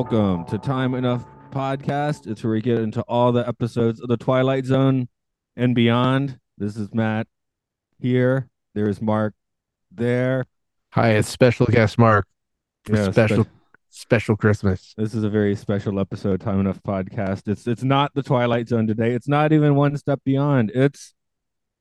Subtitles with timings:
[0.00, 2.26] Welcome to Time Enough Podcast.
[2.26, 5.08] It's where we get into all the episodes of the Twilight Zone
[5.56, 6.38] and beyond.
[6.58, 7.26] This is Matt
[7.98, 8.50] here.
[8.74, 9.32] There is Mark
[9.90, 10.44] there.
[10.90, 12.26] Hi, it's special guest Mark
[12.90, 13.50] Yeah, special spe-
[13.88, 14.92] special Christmas.
[14.98, 17.48] This is a very special episode, Time Enough Podcast.
[17.48, 19.12] It's it's not the Twilight Zone today.
[19.14, 20.72] It's not even one step beyond.
[20.74, 21.14] It's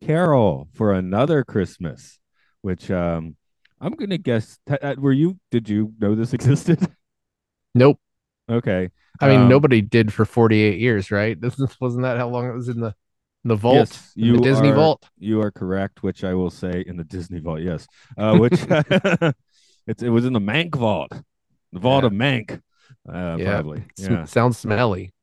[0.01, 2.17] Carol for another Christmas,
[2.61, 3.35] which um
[3.81, 4.57] I'm gonna guess.
[4.70, 5.37] uh, Were you?
[5.51, 6.79] Did you know this existed?
[7.77, 7.99] Nope.
[8.49, 8.90] Okay.
[9.21, 11.40] I mean, Um, nobody did for 48 years, right?
[11.40, 12.93] This wasn't that how long it was in the
[13.48, 15.07] the vault, Yes, you the Disney are- vault.
[15.20, 17.85] You are correct, which I will say in the Disney vault, yes.
[18.18, 18.54] Uh, which
[19.87, 21.12] it's it was in the Mank vault,
[21.71, 22.07] the vault Yeah.
[22.07, 22.62] of Mank,
[23.07, 23.52] uh, Yeah.
[23.54, 23.84] probably.
[23.98, 24.26] Yeah.
[24.26, 25.13] Sounds smelly.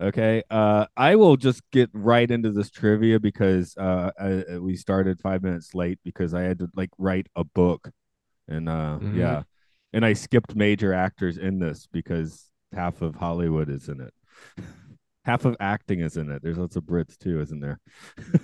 [0.00, 0.42] okay.
[0.50, 5.42] Uh, I will just get right into this trivia because uh, I, we started five
[5.42, 7.90] minutes late because I had to like write a book,
[8.48, 9.16] and uh, Mhm.
[9.16, 9.42] yeah,
[9.92, 14.14] and I skipped major actors in this because half of Hollywood is in it.
[15.24, 16.42] Half of acting is in it.
[16.42, 17.78] There's lots of Brits too, isn't there?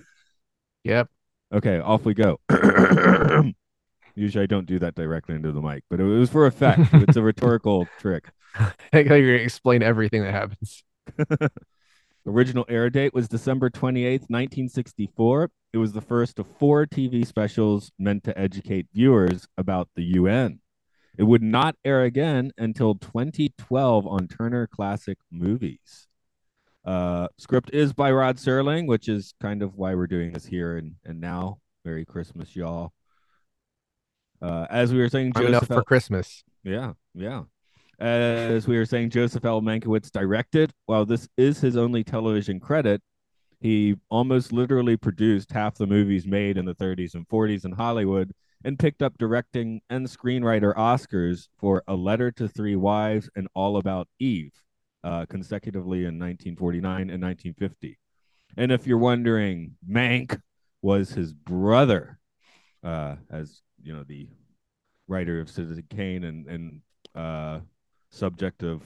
[0.84, 1.08] Yep.
[1.52, 2.38] Okay, off we go.
[4.14, 6.80] Usually I don't do that directly into the mic, but it was for effect.
[6.94, 8.30] it's a rhetorical trick.
[8.54, 10.84] I think you're gonna explain everything that happens.
[12.26, 15.50] Original air date was December 28th, 1964.
[15.72, 20.60] It was the first of four TV specials meant to educate viewers about the UN.
[21.18, 26.06] It would not air again until 2012 on Turner Classic Movies.
[26.84, 30.76] Uh, script is by Rod Serling, which is kind of why we're doing this here
[30.76, 31.58] and, and now.
[31.84, 32.92] Merry Christmas, y'all.
[34.40, 36.44] Uh, as we were saying, I'm enough Joseph for Christmas.
[36.62, 37.42] yeah, yeah.
[37.98, 39.60] As we were saying, Joseph L.
[39.60, 40.72] Mankiewicz directed.
[40.86, 43.02] While this is his only television credit,
[43.60, 48.32] he almost literally produced half the movies made in the 30s and 40s in Hollywood
[48.64, 53.76] and picked up directing and screenwriter Oscars for A Letter to Three Wives and All
[53.76, 54.52] About Eve,
[55.04, 57.98] uh, consecutively in 1949 and 1950.
[58.56, 60.40] And if you're wondering, Mank
[60.82, 62.18] was his brother,
[62.82, 64.28] uh, as you know, the
[65.06, 66.80] writer of Citizen Kane and and
[67.14, 67.60] uh,
[68.10, 68.82] subject of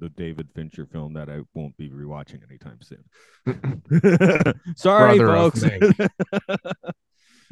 [0.00, 3.04] the David Fincher film that I won't be rewatching anytime soon.
[4.76, 5.64] Sorry, Brother folks.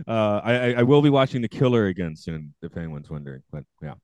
[0.06, 3.42] Uh, I I- I will be watching The Killer again soon, if anyone's wondering.
[3.50, 3.94] But yeah,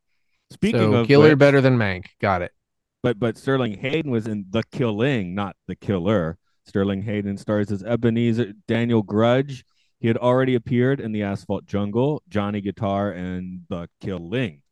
[0.51, 2.07] speaking so of killer better than Mank.
[2.21, 2.53] Got it.
[3.03, 6.39] but but Sterling Hayden was in The Killing, not The Killer.
[6.65, 9.65] Sterling Hayden stars as Ebenezer Daniel Grudge.
[9.99, 14.63] He had already appeared in The Asphalt Jungle, Johnny Guitar, and The Killing.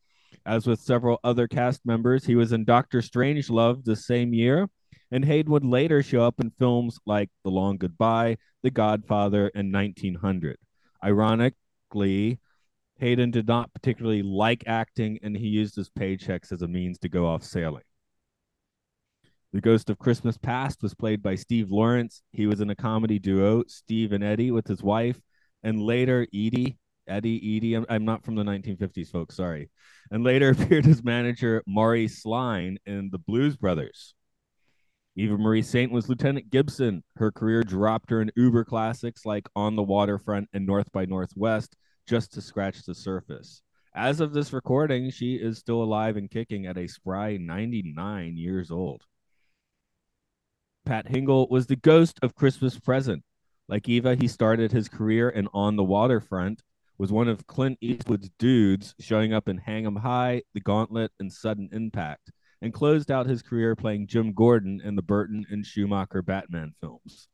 [0.47, 4.69] As with several other cast members, he was in Doctor Strangelove the same year,
[5.11, 9.73] and Hayden would later show up in films like The Long Goodbye, The Godfather, and
[9.73, 10.57] 1900.
[11.05, 12.39] Ironically,
[12.99, 17.09] Hayden did not particularly like acting, and he used his paychecks as a means to
[17.09, 17.83] go off sailing.
[19.53, 22.23] The Ghost of Christmas Past was played by Steve Lawrence.
[22.33, 25.19] He was in a comedy duo, Steve and Eddie, with his wife,
[25.63, 26.79] and later Edie,
[27.09, 27.75] Eddie, Edie.
[27.75, 29.37] I'm, I'm not from the 1950s, folks.
[29.37, 29.71] Sorry.
[30.11, 34.15] And later appeared as manager Maury Sline in The Blues Brothers.
[35.21, 37.03] Eva Marie Saint was Lieutenant Gibson.
[37.17, 41.77] Her career dropped her in Uber classics like On the Waterfront and North by Northwest
[42.09, 43.61] just to scratch the surface.
[43.95, 48.71] As of this recording, she is still alive and kicking at a spry 99 years
[48.71, 49.03] old.
[50.87, 53.23] Pat Hingle was the ghost of Christmas Present.
[53.69, 56.63] Like Eva, he started his career in On the Waterfront,
[56.97, 61.31] was one of Clint Eastwood's dudes, showing up in Hang 'em High, The Gauntlet, and
[61.31, 66.23] Sudden Impact, and closed out his career playing Jim Gordon in the Burton and Schumacher
[66.23, 67.29] Batman films.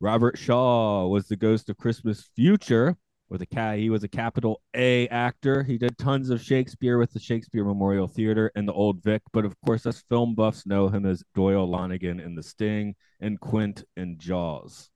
[0.00, 2.96] Robert Shaw was the ghost of Christmas Future.
[3.28, 5.64] With a cat, he was a capital A actor.
[5.64, 9.44] He did tons of Shakespeare with the Shakespeare Memorial Theater and the Old Vic, but
[9.44, 13.84] of course, us film buffs know him as Doyle Lonigan in The Sting and Quint
[13.96, 14.90] in Jaws.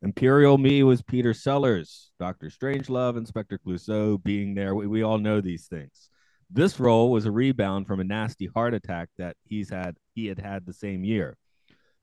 [0.00, 4.74] Imperial Me was Peter Sellers, Doctor Strangelove, Inspector Clouseau, being there.
[4.74, 6.08] We, we all know these things.
[6.54, 10.38] This role was a rebound from a nasty heart attack that he's had he had
[10.38, 11.38] had the same year.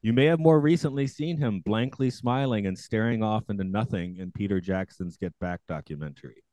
[0.02, 4.32] You may have more recently seen him blankly smiling and staring off into nothing in
[4.32, 6.44] Peter Jackson's Get Back documentary.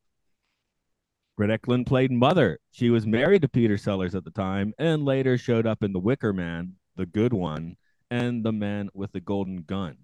[1.37, 2.59] Britt Ekland played Mother.
[2.71, 5.99] She was married to Peter Sellers at the time and later showed up in The
[5.99, 7.77] Wicker Man, The Good One,
[8.11, 9.97] and The Man with the Golden Gun.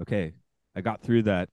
[0.00, 0.32] Okay,
[0.74, 1.48] I got through that.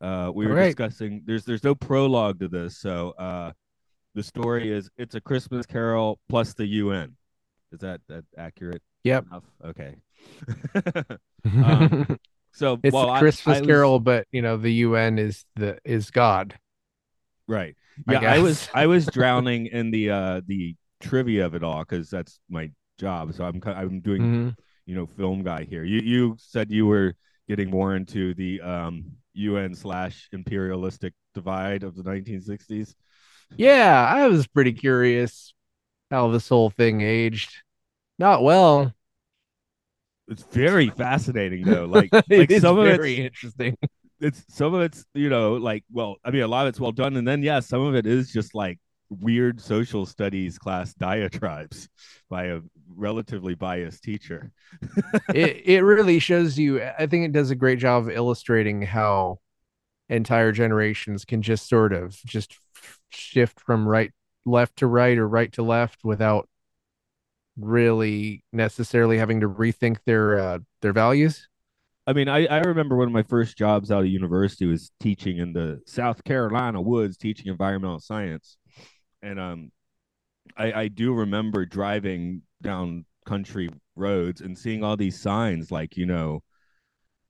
[0.00, 0.66] Uh, we were All right.
[0.66, 1.22] discussing.
[1.26, 3.52] There's there's no prologue to this, so uh,
[4.14, 7.16] the story is it's a Christmas Carol plus the UN.
[7.72, 8.82] Is that that accurate?
[9.04, 9.26] Yep.
[9.30, 9.44] Enough?
[9.64, 9.94] Okay.
[11.44, 12.18] Um,
[12.52, 15.44] so it's well, a I- Christmas I was- Carol, but you know the UN is
[15.56, 16.58] the is God.
[17.48, 17.74] right?
[18.08, 18.68] Yeah, I, was.
[18.74, 23.34] I was drowning in the uh the trivia of it all because that's my job.
[23.34, 24.56] So I'm ki- I'm doing Mhm.
[24.86, 25.84] you know film guy here.
[25.84, 27.14] You you said you were
[27.48, 29.04] getting more into the um
[29.34, 32.94] UN slash imperialistic divide of the 1960s.
[33.56, 35.54] Yeah, I was pretty curious
[36.10, 37.62] how this whole thing aged.
[38.18, 38.92] Not well.
[40.28, 41.84] It's very fascinating though.
[41.90, 43.76] Like like some of it's very it's interesting.
[44.20, 46.92] it's some of it's you know like well I mean a lot of it's well
[46.92, 51.88] done and then yeah some of it is just like weird social studies class diatribes
[52.28, 52.60] by a
[52.94, 54.52] relatively biased teacher.
[55.34, 56.82] it it really shows you.
[56.82, 59.38] I think it does a great job of illustrating how
[60.08, 62.58] entire generations can just sort of just
[63.10, 64.12] shift from right
[64.44, 66.48] left to right or right to left without
[67.58, 71.48] really necessarily having to rethink their uh, their values.
[72.06, 75.38] I mean, I, I remember one of my first jobs out of university was teaching
[75.38, 78.56] in the South Carolina woods, teaching environmental science.
[79.22, 79.70] And um,
[80.56, 86.06] I, I do remember driving down country roads and seeing all these signs like, you
[86.06, 86.42] know,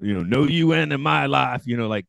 [0.01, 2.07] you know, no UN in my life, you know, like,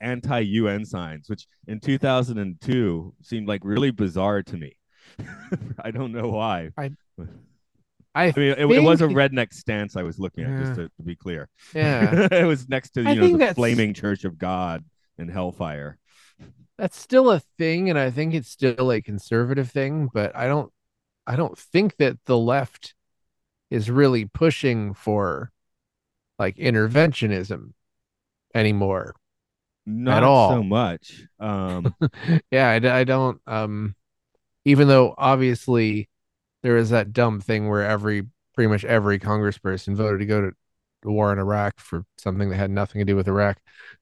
[0.00, 4.76] anti UN signs, which in 2002 seemed like really bizarre to me.
[5.82, 6.70] I don't know why.
[6.78, 6.90] I
[8.14, 11.02] I mean, it, it was a redneck stance I was looking at, just to, to
[11.02, 11.48] be clear.
[11.74, 12.28] yeah.
[12.30, 14.84] it was next to I you know the flaming Church of God
[15.16, 15.98] and Hellfire.
[16.76, 20.72] that's still a thing and i think it's still a conservative thing but i don't
[21.26, 22.94] i don't think that the left
[23.70, 25.51] is really pushing for
[26.38, 27.72] like interventionism
[28.54, 29.14] anymore
[29.86, 30.50] Not all.
[30.50, 31.22] so much.
[31.40, 31.94] Um,
[32.50, 33.94] yeah I don't um
[34.64, 36.08] even though obviously
[36.62, 40.52] there is that dumb thing where every pretty much every congressperson voted to go to
[41.02, 43.58] the war in iraq for something that had nothing to do with iraq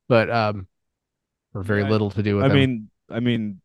[0.09, 0.67] but um
[1.55, 2.56] or very I- little to do with I them.
[2.56, 3.61] mean, I mean,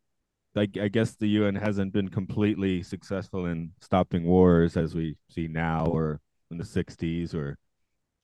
[0.56, 5.48] I, I guess the UN hasn't been completely successful in stopping wars as we see
[5.48, 6.22] now, or
[6.52, 7.58] in the '60s, or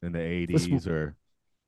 [0.01, 1.15] in the '80s, or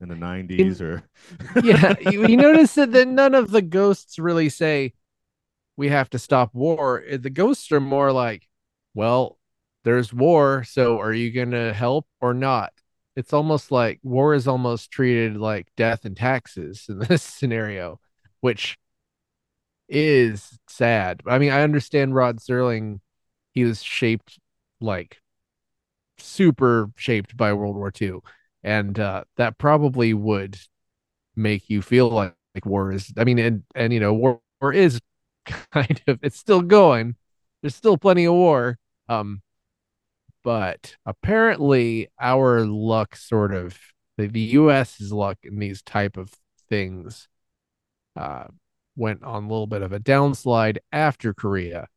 [0.01, 1.03] in the '90s, or
[1.63, 4.93] yeah, you, you notice that, that none of the ghosts really say
[5.77, 7.03] we have to stop war.
[7.11, 8.47] Uh, The ghosts are more like,
[8.93, 9.37] well,
[9.83, 12.73] there's war, so are you gonna help or not?
[13.15, 17.99] It's almost like war is almost treated like death and taxes in this scenario,
[18.41, 18.77] which
[19.89, 21.21] is sad.
[21.27, 22.99] I mean, I understand Rod Serling,
[23.53, 24.39] he was shaped
[24.81, 25.17] like
[26.23, 28.23] super shaped by World War II.
[28.63, 30.57] And uh, that probably would
[31.35, 34.71] make you feel like, like war is I mean and and you know war, war
[34.73, 35.01] is
[35.71, 37.15] kind of it's still going.
[37.61, 38.77] There's still plenty of war.
[39.09, 39.41] Um
[40.43, 43.77] but apparently our luck sort of
[44.17, 46.33] the, the US's luck in these type of
[46.69, 47.27] things
[48.15, 48.45] uh
[48.95, 51.87] went on a little bit of a downslide after Korea.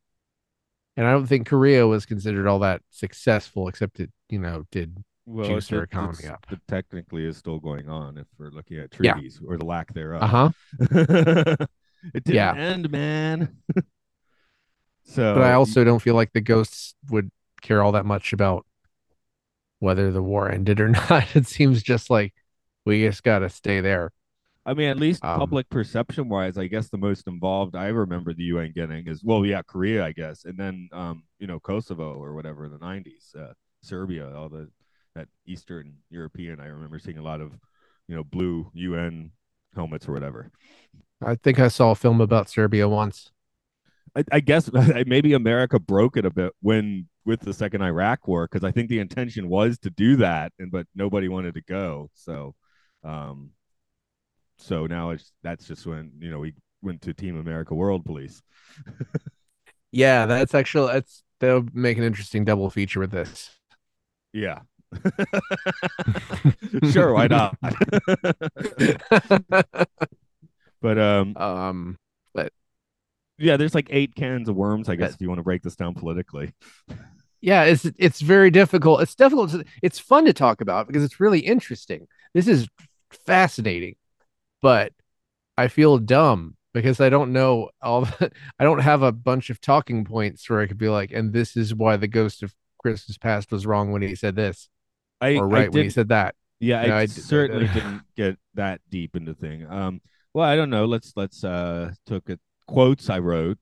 [0.96, 4.96] And I don't think Korea was considered all that successful except it, you know, did
[5.26, 6.46] well, juice their economy up.
[6.50, 9.12] It technically is still going on if we're looking at Yeah.
[9.14, 10.22] treaties or the lack thereof.
[10.22, 10.50] uh-huh.
[12.14, 12.54] it didn't Yeah.
[12.54, 13.56] end, man.
[15.04, 18.64] so, but I also don't feel like the ghosts would care all that much about
[19.80, 21.34] whether the war ended or not.
[21.36, 22.32] It seems just like
[22.84, 24.12] we just got to stay there.
[24.66, 28.34] I mean, at least Um, public perception wise, I guess the most involved I remember
[28.34, 32.14] the UN getting is well, yeah, Korea, I guess, and then um, you know, Kosovo
[32.14, 34.68] or whatever in the nineties, uh, Serbia, all the
[35.14, 36.60] that Eastern European.
[36.60, 37.52] I remember seeing a lot of,
[38.08, 39.32] you know, blue UN
[39.74, 40.50] helmets or whatever.
[41.24, 43.30] I think I saw a film about Serbia once.
[44.16, 44.70] I, I guess
[45.06, 48.88] maybe America broke it a bit when with the second Iraq war because I think
[48.88, 52.10] the intention was to do that, and but nobody wanted to go.
[52.14, 52.54] So,
[53.04, 53.50] um,
[54.58, 58.42] so now it's that's just when you know we went to Team America World Police.
[59.92, 63.48] Yeah, that's actually that's that'll make an interesting double feature with this.
[64.34, 64.60] Yeah.
[66.90, 67.56] sure, why not?
[70.82, 71.96] but um, um,
[73.38, 75.76] yeah, there's like eight cans of worms, I guess, if you want to break this
[75.76, 76.52] down politically.
[77.40, 79.00] yeah, it's it's very difficult.
[79.00, 79.50] It's difficult.
[79.52, 82.06] To, it's fun to talk about because it's really interesting.
[82.34, 82.68] This is
[83.26, 83.96] fascinating,
[84.66, 84.92] but
[85.56, 88.00] I feel dumb because I don't know all.
[88.00, 91.32] The, I don't have a bunch of talking points where I could be like, and
[91.32, 94.68] this is why the ghost of Christmas past was wrong when he said this,
[95.20, 96.34] I or right I when he said that.
[96.58, 99.70] yeah, you know, I, I- certainly didn't get that deep into thing.
[99.70, 100.00] Um,
[100.34, 100.84] well, I don't know.
[100.86, 103.58] Let's let's uh took it quotes I wrote.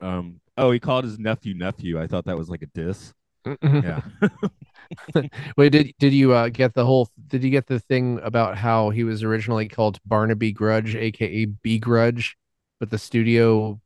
[0.00, 2.00] Um, oh, he called his nephew nephew.
[2.00, 3.14] I thought that was like a diss.
[3.62, 4.00] Yeah.
[5.56, 7.08] Wait, did did you uh, get the whole?
[7.28, 11.78] Did you get the thing about how he was originally called Barnaby Grudge, aka B
[11.78, 12.36] Grudge,
[12.78, 13.80] but the studio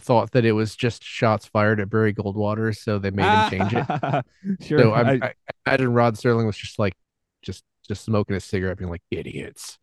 [0.00, 3.74] thought that it was just shots fired at Barry Goldwater, so they made him change
[3.74, 4.24] it.
[4.66, 4.78] sure.
[4.78, 5.32] So I- I, I
[5.66, 6.94] imagine Rod Sterling was just like,
[7.42, 9.78] just just smoking a cigarette, being like, idiots.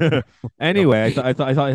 [0.60, 1.74] anyway, I thought I thought I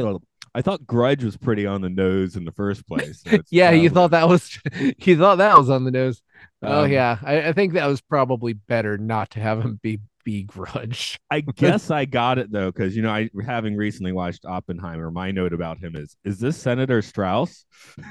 [0.00, 0.22] thought
[0.54, 3.22] I thought Grudge was pretty on the nose in the first place.
[3.26, 4.58] so Yeah, you thought that was
[4.98, 6.22] you thought that was on the nose.
[6.62, 10.00] Oh um, yeah, I, I think that was probably better not to have him be
[10.42, 11.18] Grudge.
[11.30, 15.30] I guess I got it though, because you know, I having recently watched Oppenheimer, my
[15.30, 17.64] note about him is: is this Senator Strauss?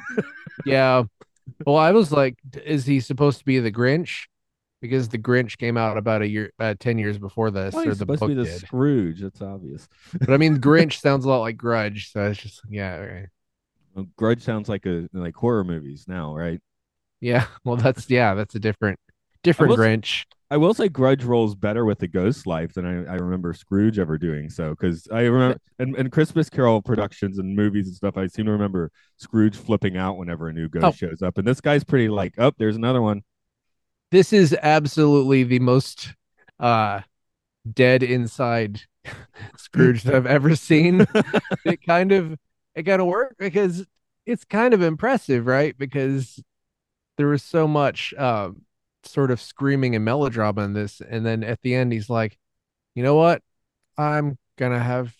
[0.66, 1.04] Yeah.
[1.66, 4.24] Well, I was like, is he supposed to be the Grinch?
[4.82, 7.90] Because the Grinch came out about a year, uh, ten years before this, Well, or
[7.90, 8.62] the supposed book to be the did.
[8.62, 9.20] Scrooge.
[9.22, 9.88] That's obvious.
[10.14, 13.28] But I mean, Grinch sounds a lot like Grudge, so it's just yeah, okay.
[13.94, 16.62] Well, Grudge sounds like a like horror movies now, right?
[17.25, 17.46] Yeah.
[17.65, 19.00] Well, that's yeah, that's a different,
[19.44, 20.24] different s- Grinch.
[20.51, 23.98] I will say Grudge rolls better with the ghost life than I, I remember Scrooge
[23.98, 28.15] ever doing so because I remember and, in Christmas Carol productions and movies and stuff
[28.17, 30.91] I seem to remember Scrooge flipping out whenever a new ghost Oh.
[30.91, 33.24] shows up and this guy's pretty like oh there's another one
[34.12, 36.13] This is absolutely the most
[36.60, 37.01] uh
[37.72, 38.82] dead inside
[39.58, 41.05] Scrooge that I've ever seen.
[41.65, 42.38] it kind of
[42.75, 43.86] it kind of worked because
[44.25, 45.77] it's kind of impressive, right?
[45.77, 46.41] Because
[47.17, 48.62] there was so much um
[49.03, 52.38] sort of screaming and melodrama in this, and then at the end he's like,
[52.95, 53.41] you know what?
[53.98, 55.13] I'm gonna have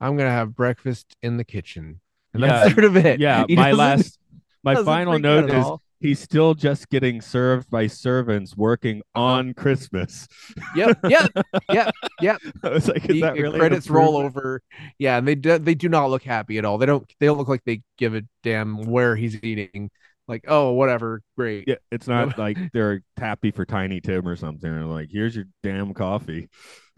[0.00, 2.00] I'm gonna have breakfast in the kitchen.
[2.32, 3.20] And that's sort of it.
[3.20, 4.18] yeah He my last
[4.64, 5.80] my final note is all.
[6.00, 9.24] he's still just getting served by servants working Uh-huh.
[9.24, 10.26] on Christmas
[10.74, 11.30] Yep, yep,
[11.70, 12.40] yep, yep.
[12.64, 14.62] I was like is the, that really credits roll over
[14.98, 17.38] yeah and they do, they do not look happy at all they don't they don't
[17.38, 19.90] look like they give a damn where he's eating
[20.26, 24.70] like oh whatever great Yeah, it's not like they're happy for Tiny Tim or something.
[24.70, 26.48] They're like, here's your damn coffee.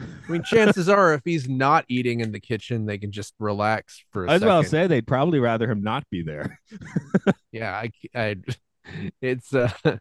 [0.01, 4.05] i mean chances are if he's not eating in the kitchen they can just relax
[4.13, 6.61] for a I was about to say they'd probably rather him not be there.
[7.53, 8.37] yeah i i
[9.23, 9.99] it's uh but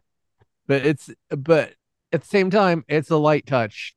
[0.86, 1.72] it's but
[2.12, 3.94] at the same time it's a light touch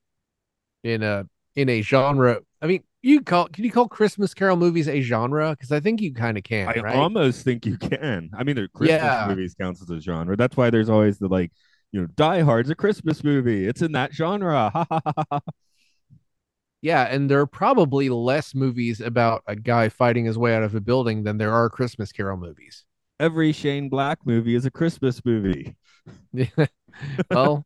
[0.84, 4.88] in a in a genre i mean you call can you call christmas carol movies
[4.88, 8.30] a genre because i think you kind of can I right almost think you can.
[8.38, 9.28] I mean, the Christmas Yeah.
[9.28, 10.36] movies counts as a genre.
[10.36, 11.52] That's why there's always the like,
[11.92, 13.66] you know, Die Hard's a Christmas movie.
[13.66, 14.72] It's in that genre.
[16.82, 20.76] Yeah, and there are probably less movies about a guy fighting his way out of
[20.76, 22.86] a building than there are Christmas Carol movies.
[23.20, 25.76] Every Shane Black movie is a Christmas movie.
[27.30, 27.66] well,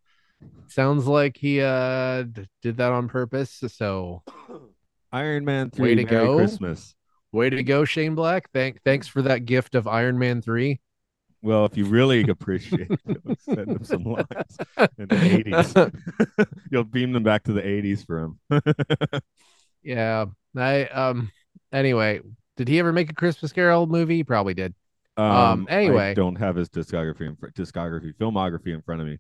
[0.67, 3.61] sounds like he uh d- did that on purpose.
[3.67, 4.23] So,
[5.13, 6.35] Iron Man Way 3 to Merry go.
[6.37, 6.95] Christmas.
[7.31, 8.49] way to go, Shane Black.
[8.51, 10.79] Thank thanks for that gift of Iron Man 3.
[11.41, 14.57] Well, if you really appreciate it, send him some lines
[14.97, 16.47] in the 80s.
[16.71, 18.39] You'll beam them back to the 80s for him.
[19.83, 20.25] Yeah.
[20.55, 21.29] I um
[21.73, 22.21] anyway,
[22.55, 24.15] did he ever make a Christmas Carol movie?
[24.17, 24.73] He probably did.
[25.17, 26.13] Um, I anyway.
[26.13, 29.17] don't have his discography in fr- discography filmography in front of me.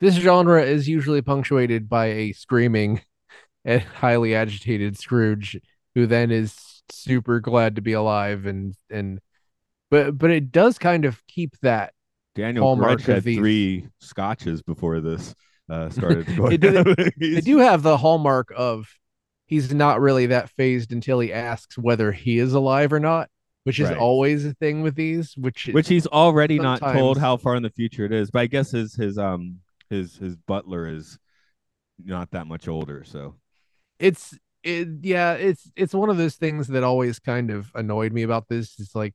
[0.00, 3.00] This genre is usually punctuated by a screaming
[3.64, 5.58] and highly agitated Scrooge
[5.94, 9.20] who then is super glad to be alive and and
[9.90, 11.92] but but it does kind of keep that
[12.34, 13.38] Daniel hallmark Grudge had these.
[13.38, 15.34] three scotches before this
[15.70, 16.50] uh, started going.
[16.50, 18.86] They do- they do have the hallmark of
[19.46, 23.28] he's not really that fazed until he asks whether he is alive or not,
[23.62, 23.96] which is Right.
[23.98, 27.70] always a thing with these, which which he's already not told how far in the
[27.70, 28.30] future it is.
[28.32, 31.18] But I guess his his um his his butler is
[32.04, 33.04] not that much older.
[33.04, 33.36] So
[33.98, 38.22] it's it yeah it's it's one of those things that always kind of annoyed me
[38.22, 39.14] about this it's like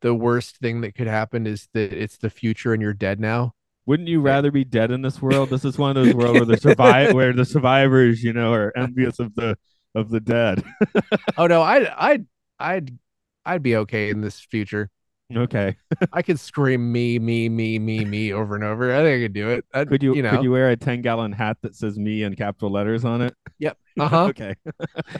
[0.00, 3.54] the worst thing that could happen is that it's the future and you're dead now
[3.84, 5.50] wouldn't you rather be dead in this world?
[5.50, 8.72] This is one of those worlds where the survive where the survivors, you know, are
[8.76, 9.58] envious of the
[9.94, 10.62] of the dead.
[11.36, 12.26] oh no i'd i'd
[12.58, 12.98] i'd
[13.44, 14.90] i'd be okay in this future
[15.34, 15.76] okay.
[16.12, 19.32] i could scream me me me me me over and over i think i could
[19.32, 21.74] do it I'd, Could you, you know could you wear a 10 gallon hat that
[21.74, 23.34] says me in capital letters on it?
[23.58, 24.54] yep uh-huh Okay.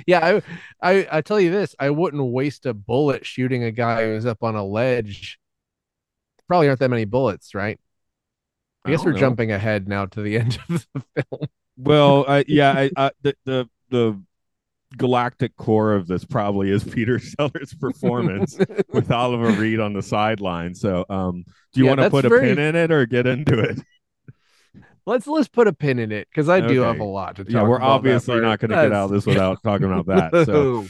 [0.06, 0.40] yeah
[0.82, 4.26] I, I i tell you this i wouldn't waste a bullet shooting a guy who's
[4.26, 5.38] up on a ledge
[6.48, 7.80] probably aren't that many bullets, right?
[8.84, 9.18] I, I guess we're know.
[9.20, 11.46] jumping ahead now to the end of the film.
[11.78, 14.20] Well, uh, yeah, I, uh, the the the
[14.98, 18.58] galactic core of this probably is Peter Sellers' performance
[18.92, 20.74] with Oliver Reed on the sideline.
[20.74, 23.26] So, um, do you Yeah, want to put a very- pin in it or get
[23.26, 23.80] into it?
[25.06, 27.52] Let's let's put a pin in it because I do have a lot to talk.
[27.52, 30.46] Yeah, we're obviously not going to get out of this without talking about that.
[30.46, 30.86] So,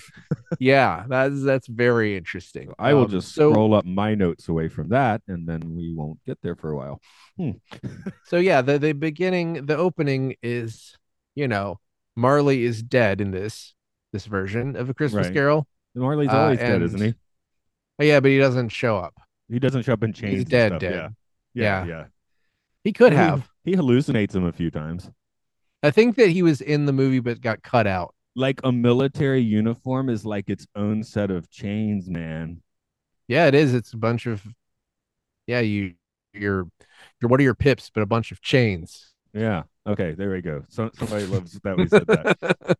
[0.58, 2.72] yeah, that's that's very interesting.
[2.78, 5.92] I will Um, just so scroll up my notes away from that, and then we
[5.94, 7.00] won't get there for a while.
[8.24, 10.96] so yeah, the the beginning, the opening is,
[11.34, 11.80] you know,
[12.16, 13.74] Marley is dead in this
[14.12, 15.34] this version of a Christmas Right.
[15.34, 15.66] Carol.
[15.94, 17.14] Marley's Uh, always dead, isn't he?
[17.98, 19.14] Oh, yeah, but he doesn't show up.
[19.48, 20.34] He doesn't show up in chains.
[20.34, 20.94] He's dead, dead.
[20.94, 21.08] Yeah.
[21.54, 21.86] Yeah, Yeah.
[21.86, 22.04] yeah.
[22.84, 23.48] He could He- have.
[23.64, 25.10] He, hallucinates him a few times.
[25.82, 28.14] I think that he was in the movie but got cut out.
[28.34, 32.62] Like a military uniform is like its own set of chains, man.
[33.28, 33.74] Yeah, it is.
[33.74, 34.42] It's a bunch of
[35.46, 35.94] yeah, you
[36.32, 36.66] you're
[37.20, 39.12] you're what are your pips, but a bunch of chains.
[39.32, 39.64] Yeah.
[39.86, 40.12] Okay.
[40.12, 40.64] There we go.
[40.68, 42.76] So somebody loves that we said that.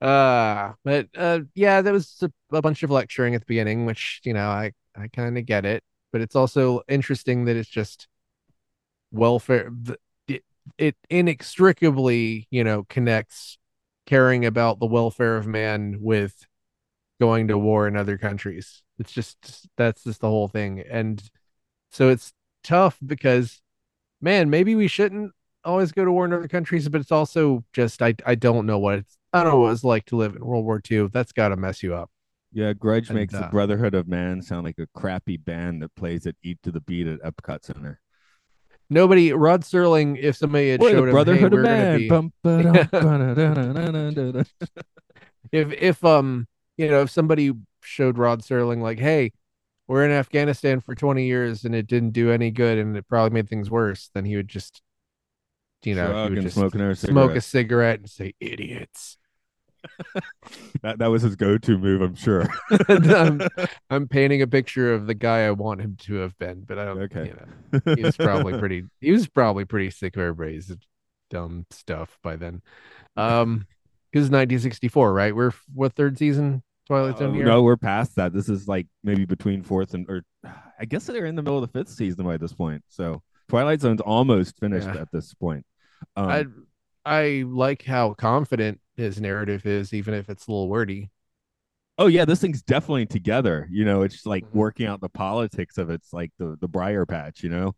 [0.00, 4.20] uh but uh yeah, there was a, a bunch of lecturing at the beginning, which
[4.24, 8.08] you know, I I kind of get it, but it's also interesting that it's just
[9.10, 9.70] welfare
[10.28, 10.44] it,
[10.78, 13.58] it inextricably, you know, connects
[14.06, 16.46] caring about the welfare of man with
[17.20, 18.82] going to war in other countries.
[18.98, 20.80] It's just that's just the whole thing.
[20.80, 21.22] And
[21.90, 22.32] so it's
[22.62, 23.60] tough because
[24.20, 25.32] man, maybe we shouldn't
[25.64, 28.78] always go to war in other countries, but it's also just I I don't know
[28.78, 31.08] what it's I don't know what it's like to live in World War II.
[31.12, 32.10] That's gotta mess you up.
[32.52, 32.72] Yeah.
[32.72, 36.26] Grudge And, makes the uh, Brotherhood of Man sound like a crappy band that plays
[36.26, 38.00] at Eat to the Beat at Epcot Center.
[38.88, 41.98] Nobody Rod Serling, if somebody had We're showed the him, Brotherhood hey, we're gonna Man.
[41.98, 42.08] be
[45.52, 47.52] if if um you know if somebody
[47.82, 49.32] showed Rod Serling like, hey,
[49.88, 53.34] we're in Afghanistan for 20 years and it didn't do any good and it probably
[53.34, 54.82] made things worse, then he would just
[55.84, 57.42] you know he would just smoke smoke a cigarette.
[57.42, 59.18] cigarette and say idiots.
[60.82, 62.46] That that was his go-to move, I'm sure.
[62.88, 63.40] I'm,
[63.90, 66.84] I'm painting a picture of the guy I want him to have been, but I
[66.84, 66.98] don't.
[67.02, 67.26] Okay.
[67.26, 68.84] You know, he was probably pretty.
[69.00, 70.72] He was probably pretty sick of everybody's
[71.30, 72.62] dumb stuff by then.
[73.16, 73.66] Um,
[74.12, 75.34] because 1964, right?
[75.34, 78.32] We're what third season Twilight Zone Uh, no, we're past that.
[78.32, 80.22] This is like maybe between fourth and or
[80.78, 82.82] I guess they're in the middle of the fifth season by this point.
[82.88, 85.00] So Twilight Zone's almost finished Yeah.
[85.00, 85.66] at this point.
[86.16, 86.65] Um,
[87.06, 91.10] I like how confident his narrative is, even if it's a little wordy.
[91.98, 93.66] oh yeah, this thing's definitely together.
[93.70, 94.54] You know, it's like Mhm.
[94.54, 97.42] working out the politics of it's like the the briar patch.
[97.42, 97.74] You know,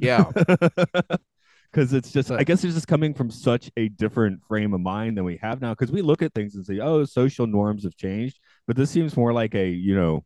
[0.00, 0.30] Yeah,
[1.72, 5.16] because it's just I guess it's just coming from such a different frame of mind
[5.16, 5.70] than we have now.
[5.72, 9.16] Because we look at things and say, oh, social norms have changed, but this seems
[9.16, 10.24] more like a you know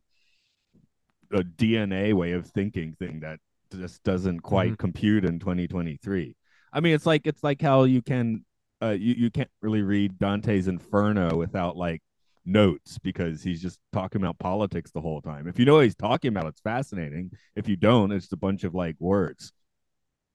[1.31, 3.39] a DNA way of thinking thing that
[3.71, 6.35] just doesn't quite compute in 2023.
[6.73, 8.45] I mean, it's like it's like how you can
[8.81, 12.01] uh you, you can't really read Dante's Inferno without like
[12.45, 15.47] notes because he's just talking about politics the whole time.
[15.47, 17.31] If you know what he's talking about, it's fascinating.
[17.55, 19.51] If you don't, it's just a bunch of like words.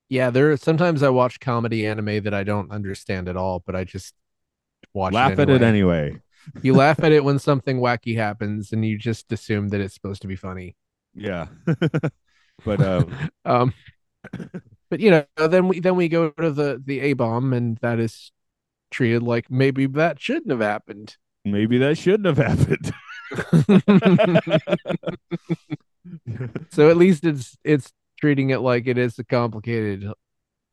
[0.09, 0.31] yeah.
[0.31, 3.85] There are sometimes I watch comedy anime that I don't understand at all, but I
[3.85, 4.15] just
[4.95, 5.13] watch.
[5.13, 6.07] Laugh it at it anyway.
[6.07, 6.21] anyway.
[6.63, 10.23] You laugh at it when something wacky happens, and you just assume that it's supposed
[10.23, 10.77] to be funny.
[11.15, 11.47] Yeah.
[12.65, 13.75] but um Um,
[14.91, 17.99] but you know, then we then we go to the the A bomb, and that
[17.99, 18.33] is
[18.91, 21.17] treated like maybe that shouldn't have happened.
[21.45, 22.93] maybe that shouldn't have happened.
[26.71, 30.07] so at least it's it's treating it like it is a complicated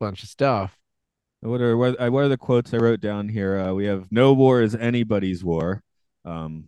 [0.00, 0.76] bunch of stuff.
[1.40, 3.58] What are what, uh, what are the quotes I wrote down here?
[3.58, 5.82] Uh, we have no war is anybody's war.
[6.24, 6.66] Um,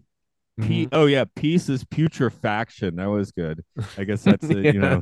[0.60, 0.68] Mm-hmm.
[0.84, 2.94] pe- oh yeah, peace is putrefaction.
[2.94, 3.64] That was good.
[3.98, 4.66] I guess that's it.
[4.66, 5.00] Yeah, you know.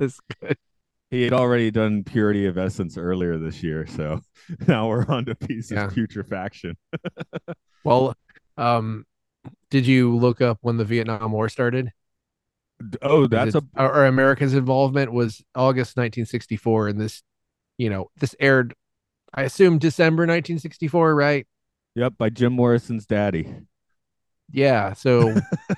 [1.12, 4.20] He had already done purity of essence earlier this year, so
[4.66, 5.86] now we're on to pieces Yeah.
[5.88, 6.76] putrefaction.
[7.84, 8.14] Well,
[8.56, 9.04] um,
[9.70, 11.90] did you look up when the Vietnam War started?
[13.02, 17.22] Oh, that's a or America's involvement was August 1964, and this,
[17.78, 18.74] you know, this aired,
[19.34, 21.46] I assume December 1964, right?
[21.94, 23.52] yep by Jim Morrison's daddy.
[24.50, 24.92] Yeah.
[24.92, 25.34] So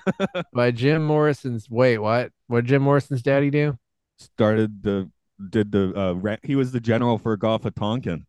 [0.53, 2.33] by Jim Morrison's wait, what?
[2.49, 3.79] What did Jim Morrison's daddy do?
[4.18, 5.11] Started the
[5.50, 8.26] did the uh he was the general for Gulf of Tonkin.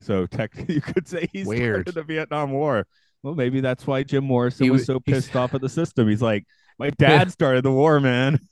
[0.00, 1.88] So technically you could say he Weird.
[1.88, 2.86] started the Vietnam War.
[3.22, 6.08] Well, maybe that's why Jim Morrison He was so pissed off at the system.
[6.08, 6.46] He's like,
[6.78, 8.38] my dad started the war, man.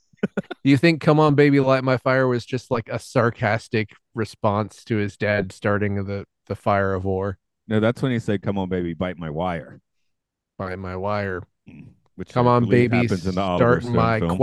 [0.63, 4.95] You think "Come On, Baby, Light My Fire" was just like a sarcastic response to
[4.97, 8.67] his dad starting the the fire of war No, that's when he said, "Come on,
[8.69, 9.81] baby, bite my wire."
[10.57, 11.43] by my wire?
[12.15, 14.37] Which Come on, baby, happens in the Oliver start Stone my film.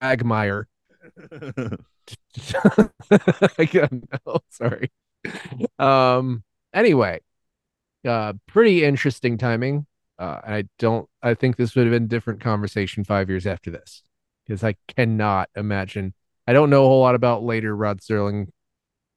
[0.00, 0.68] quagmire.
[3.72, 4.38] Know.
[4.50, 4.90] Sorry.
[5.78, 6.42] Um.
[6.72, 7.20] Anyway,
[8.06, 9.86] uh, pretty interesting timing.
[10.18, 11.08] Uh, I don't.
[11.22, 14.02] I think this would have been a different conversation five years after this,
[14.46, 16.14] because I cannot imagine.
[16.46, 18.48] I don't know a whole lot about later Rod Serling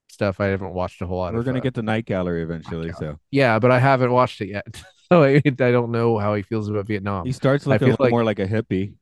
[0.09, 0.39] stuff.
[0.39, 1.33] I haven't watched a whole lot.
[1.33, 2.87] We're of, gonna uh, get the Night Gallery eventually.
[2.87, 4.65] Night So Yeah, but I haven't watched it yet,
[5.11, 7.25] so I, I don't know how he feels about Vietnam.
[7.25, 8.95] he starts I looking feel like- more like a hippie.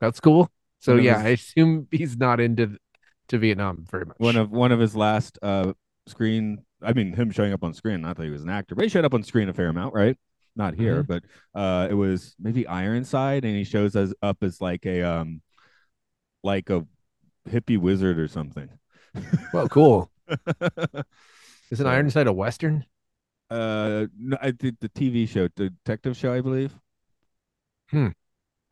[0.00, 0.50] That's cool.
[0.84, 2.76] So yeah, his- I assume he's not into
[3.28, 4.16] to Vietnam very much.
[4.18, 5.72] One of one of his last uh
[6.06, 6.64] screen.
[6.82, 8.02] I mean, him showing up on screen.
[8.02, 9.94] Not that he was an actor, but he showed up on screen a fair amount,
[9.94, 10.18] right?
[10.56, 11.12] Not here, Mm-hmm.
[11.12, 11.24] but
[11.58, 15.40] uh, it was maybe Ironside, and he shows us up as like a um,
[16.42, 16.86] like a
[17.48, 18.68] hippie wizard or something.
[19.52, 20.10] well, cool.
[21.70, 22.84] Is an Ironside a western?
[23.50, 26.72] uh no, I did the TV show, detective show, I believe.
[27.90, 28.08] Hmm.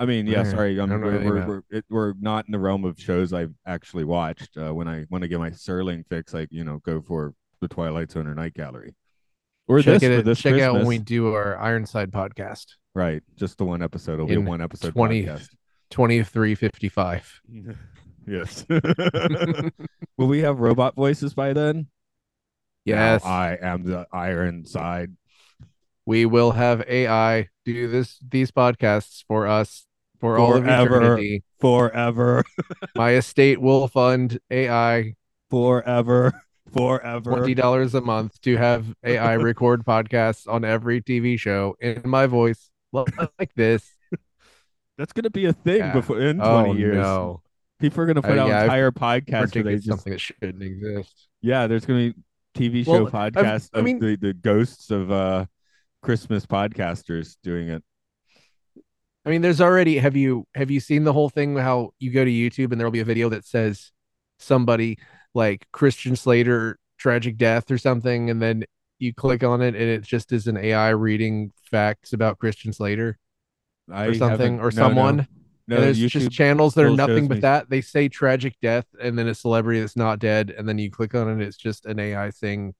[0.03, 2.85] I mean, yeah, sorry, I um, we're we're, we're, it, we're not in the realm
[2.85, 4.57] of shows I've actually watched.
[4.57, 7.69] Uh, when I want to get my Serling fix, like you know, go for the
[7.69, 8.97] Twilight Zone or Night Gallery,
[9.69, 10.25] or check this it.
[10.25, 12.67] this check out when we do our Ironside podcast.
[12.97, 14.15] right, just the one episode.
[14.15, 15.51] It'll be In one episode 20 podcast.
[15.89, 17.41] Twenty three fifty five.
[18.27, 18.67] yes.
[20.17, 21.87] Will we have robot voices by then?
[22.85, 25.13] Yes, Now I am the Ironside.
[26.07, 29.87] we will have AI do this these podcasts for us
[30.23, 30.97] for all of Forever.
[30.99, 31.43] eternity.
[31.61, 32.45] Forever,
[32.97, 35.15] My estate will fund AI
[35.51, 36.33] forever,
[36.73, 37.31] forever.
[37.31, 42.27] twenty dollars a month to have AI record podcasts on every TV show in my
[42.27, 43.91] voice like this.
[44.99, 45.93] That's gonna be a thing Yeah.
[45.93, 46.97] before in Oh twenty years.
[46.97, 47.43] no!
[47.81, 50.21] People are gonna put Uh, out yeah, I've entire podcasts where they just something that
[50.21, 51.29] shouldn't exist.
[51.41, 51.67] yeah.
[51.67, 52.15] There's gonna be
[52.55, 55.47] TV show Well, I've- podcasts I mean- the, the ghosts of uh
[56.03, 57.83] Christmas podcasters doing it.
[59.25, 62.25] I mean, there's already have you have you seen the whole thing how you go
[62.25, 63.93] to YouTube and there'll be a video that says
[64.39, 64.99] somebody
[65.35, 68.65] like Christian Slater tragic death or something, and then
[68.99, 73.19] you click on it and it just is an AI reading facts about Christian Slater
[73.91, 75.29] I or something or no, someone.
[75.69, 76.09] No, no there's YouTube.
[76.11, 77.71] just channels that are nothing but me- that.
[77.71, 81.15] They say tragic death and then a celebrity that's not dead, and then you click
[81.15, 82.75] on it, and it's just an AI saying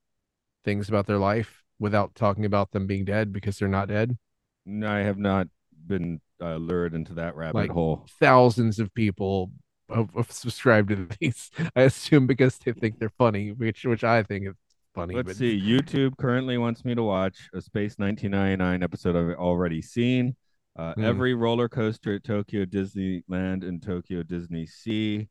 [0.65, 4.17] things about their life without talking about them being dead because they're not dead.
[4.65, 5.47] no, I have not
[5.85, 8.05] been uh, lured into that rabbit Like, hole.
[8.19, 9.51] thousands of people
[9.89, 11.49] have, have subscribed to these.
[11.75, 14.55] I assume because they think they're funny, which which I think is
[14.93, 15.15] funny.
[15.15, 15.59] Let's but see.
[15.59, 20.35] YouTube currently wants me to watch a Space 1999 episode I've already seen.
[20.75, 21.03] Uh, Hmm.
[21.03, 25.27] Every roller coaster at Tokyo Disneyland and Tokyo DisneySea.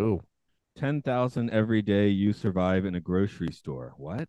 [0.00, 0.22] Oh,
[0.76, 3.94] 10,000 every day you survive in a grocery store.
[3.96, 4.28] What?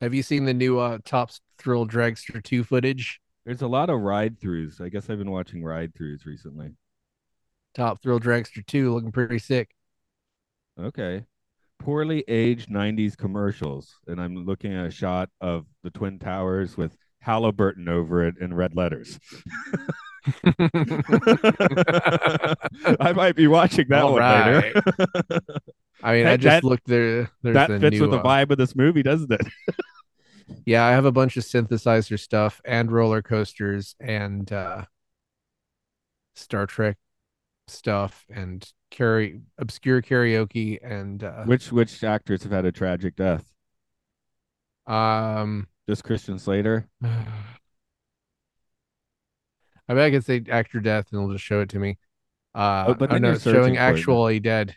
[0.00, 3.20] have you seen the new uh, Top Thrill Dragster two footage?
[3.48, 4.78] There's a lot of ride throughs.
[4.78, 6.72] I guess I've been watching ride throughs recently.
[7.74, 9.70] Top Thrill Dragster two looking pretty sick.
[10.78, 11.24] Okay.
[11.78, 13.94] Poorly aged 90s commercials.
[14.06, 18.52] And I'm looking at a shot of the Twin Towers with Halliburton over it in
[18.52, 19.18] red letters.
[23.00, 24.82] I might be watching that All one later.
[26.02, 27.30] I mean, Hey, I just that- looked there.
[27.42, 29.40] There's that fits new, with the uh, vibe of this movie, doesn't it?
[30.66, 34.84] Yeah, I have a bunch of synthesizer stuff and roller coasters and uh
[36.34, 36.96] Star Trek
[37.66, 43.52] stuff and carry obscure karaoke and uh which which actors have had a tragic death?
[44.86, 46.88] um Just Christian Slater.
[49.90, 51.98] I bet I could say actor death and it'll just show it to me.
[52.54, 54.76] Uh Oh, but oh, then no, you're it's showing actually dead.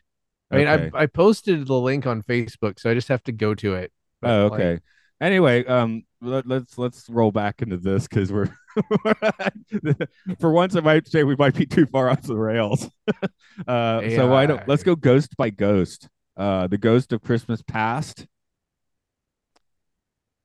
[0.52, 0.92] I mean, Okay.
[0.94, 3.92] I I posted the link on Facebook, so I just have to go to it.
[4.22, 4.80] But, Oh, like, okay.
[5.22, 8.50] Anyway, um, let, let's let's roll back into this because we're
[10.40, 12.90] for once I might say we might be too far off the rails.
[13.68, 16.10] uh, so why don't let's go ghost by ghost.
[16.36, 18.26] Uh, the ghost of Christmas past?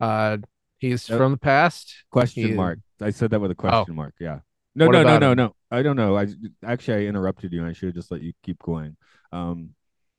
[0.01, 0.37] uh,
[0.79, 1.95] he's from the past.
[2.11, 2.79] Question He- mark.
[3.01, 4.15] I said that with a question mark.
[4.21, 4.41] Yeah.
[4.75, 4.89] No, Oh.
[4.89, 5.37] What no, no, no, him?
[5.39, 5.55] no.
[5.71, 6.19] I don't know.
[6.19, 6.27] I
[6.65, 7.61] actually I interrupted you.
[7.61, 8.97] and I should have just let you keep going.
[9.33, 9.71] Um,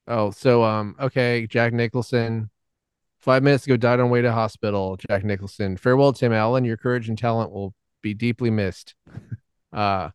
[0.07, 2.49] Oh, so um, okay, Jack Nicholson.
[3.19, 4.97] Five minutes ago, died on way to hospital.
[5.09, 5.75] Jack Nicholson.
[5.77, 6.63] Farewell, Tim Allen.
[6.65, 8.95] Your courage and talent will be deeply missed.
[9.73, 10.09] Uh,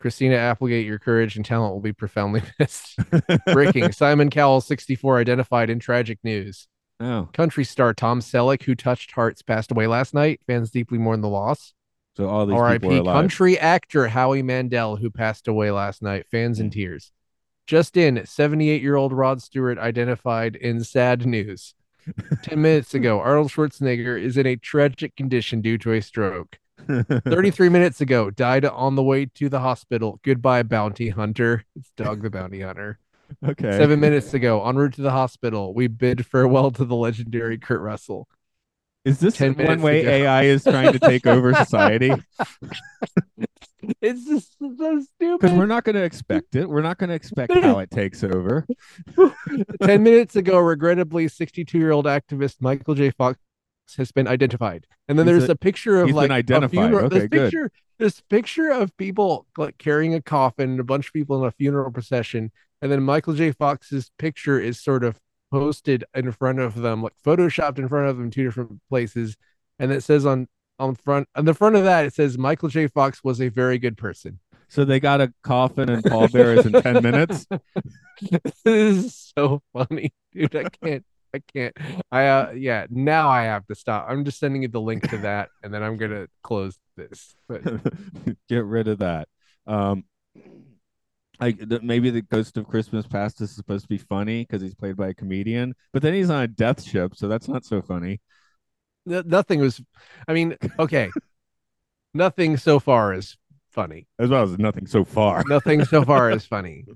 [0.00, 0.84] Christina Applegate.
[0.84, 2.98] Your courage and talent will be profoundly missed.
[3.46, 6.66] Breaking: Simon Cowell, 64, identified in tragic news.
[7.00, 10.40] oh, Country star Tom Selleck, who touched hearts, passed away last night.
[10.46, 11.72] Fans deeply mourn the loss.
[12.16, 13.04] so all these R.I.P.
[13.04, 16.26] Country actor Howie Mandel, who passed away last night.
[16.30, 16.72] Fans in Mm.
[16.72, 17.12] tears.
[17.66, 21.74] Just in, 78 year old Rod Stewart identified in sad news.
[22.42, 26.58] 10 minutes ago, Arnold Schwarzenegger is in a tragic condition due to a stroke.
[26.86, 30.20] 33 minutes ago, died on the way to the hospital.
[30.22, 31.64] Goodbye, bounty hunter.
[31.74, 33.00] It's Dog the bounty hunter.
[33.44, 33.72] okay.
[33.72, 37.80] Seven minutes ago, en route to the hospital, we bid farewell to the legendary Kurt
[37.80, 38.28] Russell.
[39.04, 40.10] Is this 10 one way ago.
[40.10, 42.12] AI is trying to take over society?
[44.00, 45.40] It's just so stupid.
[45.40, 46.68] Because we're not going to expect it.
[46.68, 48.66] We're not going to expect how it takes over.
[49.82, 53.10] 10 minutes ago, regrettably, 62 year old activist Michael J.
[53.10, 53.38] Fox
[53.96, 54.86] has been identified.
[55.08, 56.70] And then He's there's a- a, picture of like identified.
[56.70, 57.06] funeral.
[57.06, 57.30] Okay, this good.
[57.44, 61.52] picture, this picture of people like carrying a coffin, a bunch of people in a
[61.52, 62.50] funeral procession,
[62.82, 63.52] and then Michael J.
[63.52, 65.20] Fox's picture is sort of
[65.52, 69.36] posted in front of them, like photoshopped in front of them, two different places,
[69.78, 72.86] and it says on on front on the front of that it says Michael J.
[72.86, 74.40] Fox was a very good person.
[74.68, 77.46] So they got a coffin and pallbearers in 10 minutes.
[78.20, 80.56] this is so funny, dude.
[80.56, 81.04] I can't.
[81.34, 81.76] I can't.
[82.10, 82.86] I uh yeah.
[82.90, 84.06] Now I have to stop.
[84.08, 87.34] I'm just sending you the link to that, and then I'm gonna close this.
[87.48, 87.62] But
[88.48, 89.28] Get rid of that.
[89.66, 90.04] Um,
[91.38, 94.74] I th- maybe the Ghost of Christmas Past is supposed to be funny because he's
[94.74, 97.82] played by a comedian, but then he's on a death ship, so that's not so
[97.82, 98.20] funny.
[99.06, 99.80] Nothing was.
[100.28, 101.10] I mean, okay.
[102.14, 103.36] nothing so far is
[103.70, 104.06] funny.
[104.18, 105.44] As well as nothing so far.
[105.48, 106.84] Nothing so far is funny.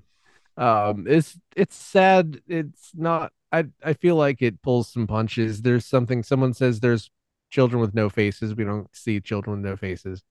[0.57, 2.41] Um, it's it's sad.
[2.45, 3.31] It's not.
[3.53, 5.61] I I feel like it pulls some punches.
[5.61, 6.23] There's something.
[6.23, 7.09] Someone says there's
[7.49, 8.53] children with no faces.
[8.53, 10.23] We don't see children with no faces.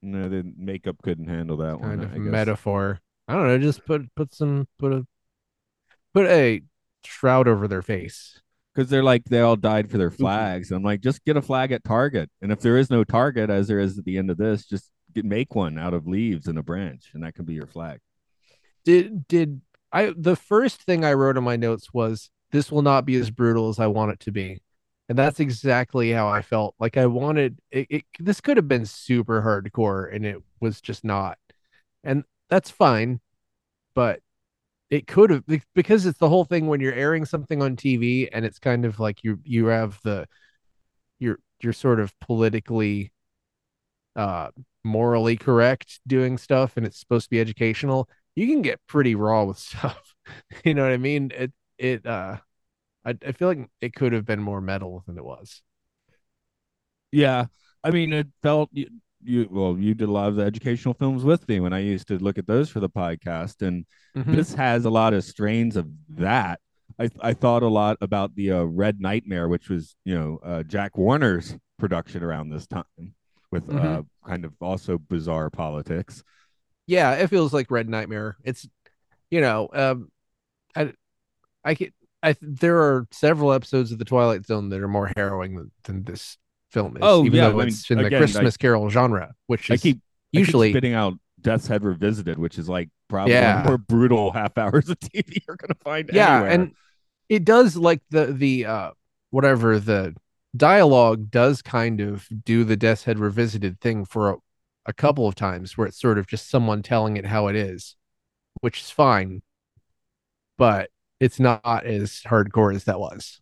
[0.00, 1.98] No, the makeup couldn't handle that one.
[1.98, 3.00] kind of I metaphor.
[3.26, 3.58] I don't know.
[3.58, 5.06] Just put put some put a
[6.14, 6.62] put a
[7.04, 8.40] shroud over their face.
[8.74, 10.22] Because they're like they all died for their mm-hmm.
[10.22, 10.70] flags.
[10.70, 13.68] I'm like, just get a flag at Target, and if there is no Target, as
[13.68, 16.58] there is at the end of this, just get, make one out of leaves and
[16.58, 18.00] a branch, and that can be your flag.
[18.84, 19.60] Did did
[19.92, 20.14] I?
[20.16, 23.68] The first thing I wrote in my notes was this will not be as brutal
[23.68, 24.62] as I want it to be,
[25.08, 26.74] and that's exactly how I felt.
[26.78, 27.86] Like I wanted it.
[27.90, 31.38] it this could have been super hardcore, and it was just not,
[32.04, 33.20] and that's fine,
[33.94, 34.20] but
[34.90, 38.44] it could have because it's the whole thing when you're airing something on TV and
[38.44, 40.26] it's kind of like you you have the
[41.20, 43.12] you're you're sort of politically
[44.16, 44.50] uh
[44.84, 49.44] morally correct doing stuff and it's supposed to be educational you can get pretty raw
[49.44, 50.14] with stuff.
[50.64, 51.32] You know what i mean?
[51.34, 52.38] It it uh
[53.04, 55.62] I, I feel like it could have been more metal than it was.
[57.12, 57.46] Yeah,
[57.82, 58.70] I mean, it felt
[59.22, 62.08] you, well, you did a lot of the educational films with me when I used
[62.08, 64.34] to look at those for the podcast, and Mhm.
[64.34, 66.60] this has a lot of strains of that.
[66.98, 70.62] I I thought a lot about the uh, Red Nightmare, which was you know uh,
[70.64, 72.84] Jack Warner's production around this time,
[73.50, 74.06] with uh, Mhm.
[74.26, 76.22] kind of also bizarre politics.
[76.86, 78.66] yeah it feels like red nightmare it's
[79.30, 80.10] you know um
[80.74, 80.92] i
[81.64, 81.76] i
[82.22, 86.02] i there are several episodes of the twilight zone that are more harrowing than, than
[86.04, 86.36] this
[86.70, 89.34] film is Oh, even yeah, though I mean, it's in the again, christmas carol genre
[89.46, 90.00] which I is keep
[90.34, 93.48] I keep usually spitting out Death's Head Revisited, which is like probably Yeah.
[93.48, 96.50] one of the more brutal half hours of TV you're gonna find yeah anywhere.
[96.50, 96.72] and
[97.28, 98.90] it does like the the uh
[99.30, 100.14] whatever the
[100.56, 104.36] dialogue does kind of do the death's head revisited thing for a,
[104.86, 107.96] a couple of times where it's sort of just someone telling it how it is
[108.60, 109.42] which is fine
[110.58, 113.40] but it's not as hardcore as that was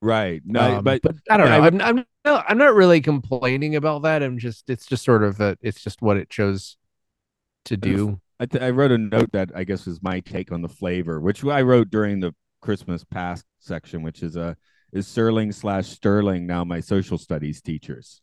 [0.00, 1.60] right, no, Um, but I don't know.
[1.62, 4.22] I'm, I'm no, I'm not really complaining about that.
[4.22, 6.76] I'm just it's just sort of a it's just what it chose
[7.66, 8.20] to do.
[8.40, 11.20] I, th- I wrote a note that I guess was my take on the flavor,
[11.20, 14.56] which I wrote during the Christmas past section, which is a
[14.92, 18.20] is Serling slash Sterling now my social studies teachers,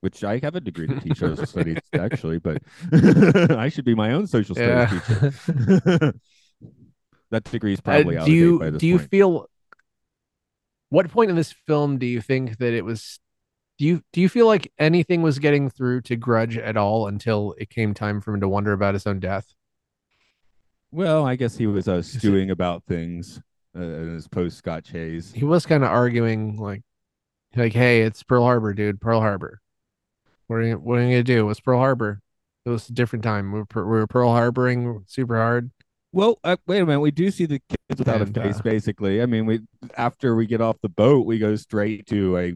[0.00, 4.12] which I have a degree to teach social studies actually, but I should be my
[4.12, 4.86] own social studies Yeah.
[4.86, 5.32] teacher.
[7.30, 9.10] that degree is probably Uh, out do of date you by this do you point.
[9.10, 9.48] feel
[10.94, 13.18] what point in this film do you think that it was
[13.78, 17.52] do you do you feel like anything was getting through to grudge at all until
[17.58, 19.52] it came time for him to wonder about his own death?
[20.92, 23.40] Well, I guess he was uh, stewing about things
[23.76, 25.32] uh, in his post Scotch haze.
[25.32, 26.82] he was kind of arguing like
[27.56, 29.60] like hey it's pearl harbor dude pearl harbor.
[30.46, 31.46] What are you what are you gonna do?
[31.46, 32.20] What's pearl harbor?
[32.64, 33.50] It was a different time.
[33.50, 35.72] We were, we were pearl harboring super hard.
[36.12, 37.00] Well, uh, wait a minute.
[37.00, 37.60] We do see the
[37.94, 39.22] kids without And, a face, uh, basically.
[39.22, 39.60] I mean, we
[39.96, 42.52] after we get off the boat, we go straight to a.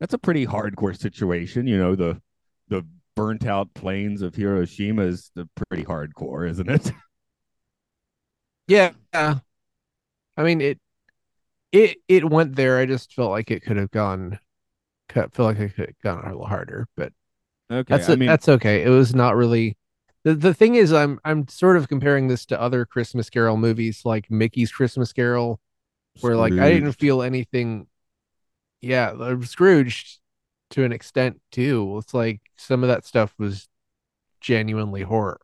[0.00, 1.94] That's a pretty hardcore situation, you know.
[1.94, 2.20] The
[2.68, 6.92] the burnt out plains of Hiroshima is the pretty hardcore, isn't it?
[8.66, 8.92] Yeah.
[9.12, 10.78] I mean it
[11.70, 12.78] it it went there.
[12.78, 14.38] I just felt like it could have gone
[15.10, 17.12] feel like it could have gone a little harder, but
[17.70, 18.82] Okay, that's I mean, that's okay.
[18.82, 19.76] It was not really
[20.24, 24.02] the, the thing is I'm I'm sort of comparing this to other Christmas Carol movies
[24.04, 25.60] like Mickey's Christmas Carol,
[26.20, 27.86] where like I didn't feel anything
[28.80, 30.18] yeah, uh, Scrooge
[30.70, 31.96] to an extent too.
[31.98, 33.68] It's like some of that stuff was
[34.40, 35.40] genuinely horror.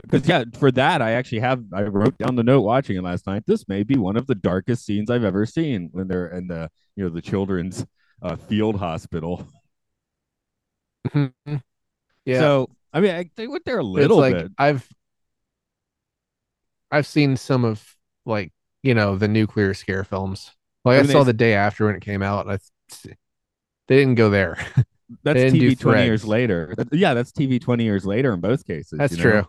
[0.00, 3.26] Because yeah, for that I actually have I wrote down the note watching it last
[3.26, 3.44] night.
[3.46, 6.70] This may be one of the darkest scenes I've ever seen when they're in the
[6.96, 7.84] you know the children's
[8.22, 9.46] uh, field hospital.
[11.14, 11.60] yeah.
[12.26, 14.52] So I mean, I, they went there a It's little like bit.
[14.58, 14.86] I've
[16.90, 17.84] I've seen some of
[18.26, 18.52] like
[18.82, 20.50] you know the nuclear scare films.
[20.84, 22.48] Like I I, mean, saw they- the day after when it came out.
[22.48, 22.58] I
[23.88, 24.56] they didn't go there.
[25.24, 26.74] That's they didn't do TV twenty years later.
[26.76, 28.98] That- yeah, that's TV twenty years later in both cases.
[28.98, 29.30] That's you know?
[29.30, 29.46] true.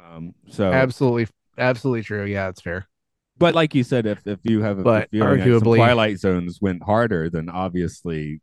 [0.00, 1.26] Um, so, Absolutely,
[1.58, 2.24] absolutely true.
[2.24, 2.88] Yeah, it's fair.
[3.38, 6.82] but like you said, if if you have a But feeling arguably- Twilight Zones went
[6.84, 8.40] harder, then obviously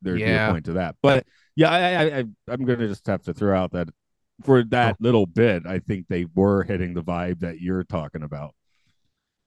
[0.00, 0.94] there'd be a point to that.
[1.02, 3.88] But yeah, I, I, I I'm gonna just have to throw out that
[4.44, 4.96] for that Oh.
[5.00, 8.54] little bit, I think they were hitting the vibe that you're talking about.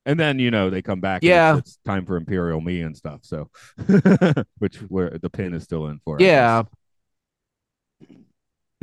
[0.06, 1.24] And then you know they come back.
[1.24, 1.58] and Yeah.
[1.58, 3.22] it's, it's time for Imperial Me and stuff.
[3.24, 3.50] So,
[4.60, 6.18] which where the pin is still in for.
[6.20, 6.64] Yeah.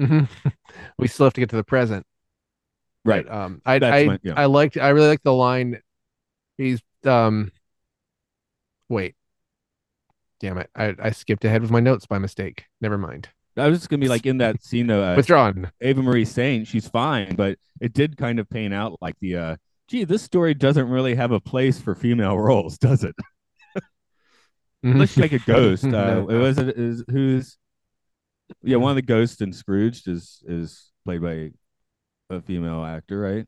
[0.01, 0.29] Mhm.
[0.99, 2.07] we still have to get to the present.
[3.05, 3.25] right.
[3.27, 4.35] But, um, I That's I my- yeah.
[4.37, 5.81] I liked I really like the line.
[6.59, 7.51] He's um,
[8.89, 9.15] wait,
[10.43, 10.69] damn it!
[10.77, 12.67] I I skipped ahead with my notes by mistake.
[12.83, 13.31] Never mind.
[13.57, 15.03] I was just gonna be like in that scene though.
[15.03, 15.71] Uh, Withdrawn.
[15.81, 19.57] Ava Marie saying she's fine, but it did kind of paint out like the uh
[19.89, 23.15] gee, this story doesn't really have a place for female roles, does it?
[24.83, 25.85] Let's like a ghost.
[25.85, 26.29] Uh No.
[26.29, 27.57] it was it is who's
[28.63, 31.51] yeah, one of the ghosts in Scrooged is is played by
[32.31, 33.47] a female actor, right?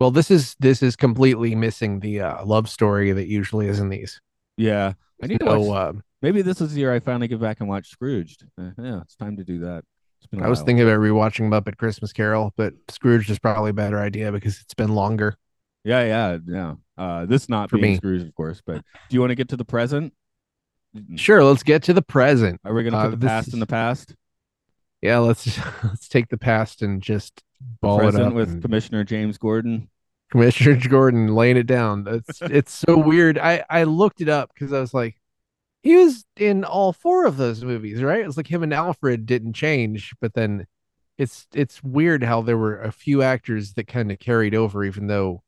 [0.00, 3.90] Well, this is this is completely missing the uh, love story that usually is in
[3.90, 4.20] these.
[4.56, 4.92] Yeah.
[5.22, 7.68] I need to watch uh, maybe this is the year I finally get back and
[7.68, 8.44] watch Scrooged.
[8.60, 9.84] Uh, yeah, it's time to do that.
[10.18, 13.70] It's been a I was thinking about rewatching Muppet Christmas Carol, but Scrooge is probably
[13.70, 15.36] a better idea because it's been longer.
[15.84, 16.74] Yeah, yeah, yeah.
[16.96, 17.96] Uh this not For me.
[17.96, 18.76] Scrooge, of course, but
[19.08, 20.12] do you want to get to the present?
[21.16, 22.60] Sure, let's get to the present.
[22.64, 24.14] Are we gonna Uh, put the past is- in the past?
[25.02, 27.42] Yeah, let's let's take the past and just
[27.82, 29.88] ball it present up with and- Commissioner James Gordon.
[30.34, 32.04] Commissioner Gordon laying it down.
[32.08, 33.38] It's it's so weird.
[33.38, 35.20] I I looked it up because I was like,
[35.84, 38.26] he was in all four of those movies, right?
[38.26, 40.66] It's like him and Alfred didn't change, but then
[41.18, 45.06] it's it's weird how there were a few actors that kind of carried over, even
[45.06, 45.44] though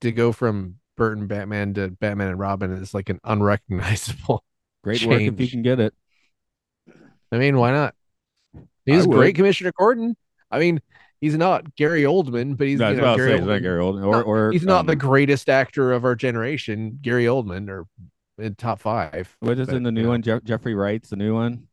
[0.00, 4.42] to go from Burton Batman to Batman and Robin is like an unrecognizable.
[4.84, 5.94] Great work if you can get it.
[7.30, 7.94] I mean, why not?
[8.84, 10.14] He's great, Commissioner Gordon.
[10.50, 10.82] I mean,
[11.24, 14.22] he's not Gary Oldman, but he's No, you know, Gary it's not Gary Oldman, or
[14.22, 17.86] or he's not um, the greatest actor of our generation, Gary Oldman, or
[18.36, 19.34] in top five.
[19.40, 20.08] What is but, in the new know.
[20.10, 20.22] one?
[20.22, 21.68] Jeff- Jeffrey Wright's the new one.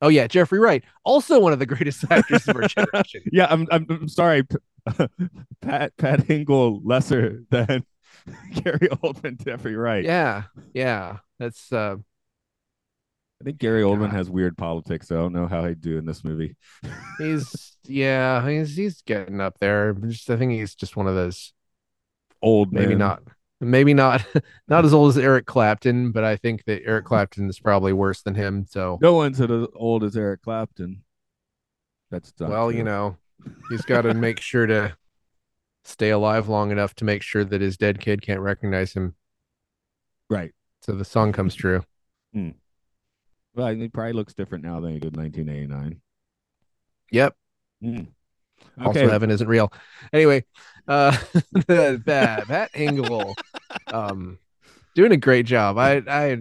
[0.00, 3.22] Oh yeah, Jeffrey Wright, also one of the greatest actors of our generation.
[3.32, 4.44] Yeah, I'm I'm, I'm sorry,
[5.60, 7.84] Pat Pat Hingle lesser than
[8.52, 10.04] Gary Oldman, Jeffrey Wright.
[10.04, 11.96] Yeah, yeah, that's uh,
[13.40, 14.16] I think Gary Oldman God.
[14.16, 15.08] has weird politics.
[15.08, 16.56] So I don't know how he'd do in this movie.
[17.18, 19.92] he's yeah, he's he's getting up there.
[19.92, 21.52] Just I think he's just one of those.
[22.42, 22.98] Old Maybe man.
[22.98, 23.22] not,
[23.58, 24.22] maybe not,
[24.68, 27.08] not as old as Eric Clapton, but I think that Eric mm-hmm.
[27.08, 28.66] Clapton is probably worse than him.
[28.68, 31.04] So No one's as old as Eric Clapton.
[32.10, 32.76] That's well, true.
[32.76, 33.16] you know,
[33.70, 34.94] he's got to make sure to
[35.84, 39.14] stay alive long enough to make sure that his dead kid can't recognize him.
[40.28, 40.52] right?
[40.82, 41.82] So the song comes true.
[42.34, 42.50] Hmm.
[43.54, 46.00] Well, he probably looks different now than he did in 1989.
[47.12, 47.36] Yep.
[47.82, 48.06] Mm.
[48.80, 49.72] Also, Okay, heaven isn't real.
[50.12, 50.44] Anyway,
[50.88, 51.16] uh,
[51.66, 53.34] that Pat Hingle,
[53.92, 54.38] um,
[54.94, 55.78] doing a great job.
[55.78, 56.38] I, I,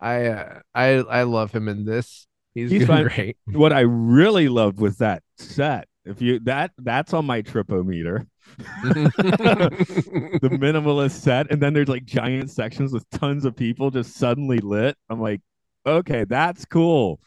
[0.00, 2.26] I, uh, I, I love him in this.
[2.54, 3.08] He's, He's doing fine.
[3.08, 3.36] great.
[3.46, 5.88] what I really loved was that set.
[6.04, 8.26] If you that that's on my tripometer.
[8.84, 14.58] the minimalist set, and then there's like giant sections with tons of people just suddenly
[14.58, 14.96] lit.
[15.08, 15.40] I'm like,
[15.86, 17.20] okay, that's cool.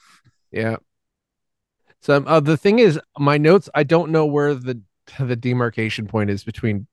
[0.52, 0.78] yeah.
[2.02, 3.70] So uh, the thing is, my notes.
[3.74, 4.82] I don't know where the
[5.20, 6.88] the demarcation point is between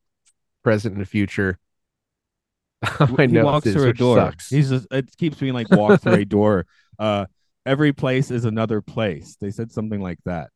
[0.63, 1.59] present and future.
[3.11, 4.17] my he notes walks is, through a door.
[4.17, 4.51] sucks.
[4.51, 6.67] He's just it keeps being like walk through a door.
[6.99, 7.27] Uh,
[7.67, 9.37] every place is another place.
[9.41, 10.51] They said something like that.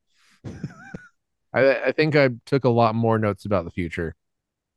[1.53, 4.15] I, I think I took a lot more notes about the future.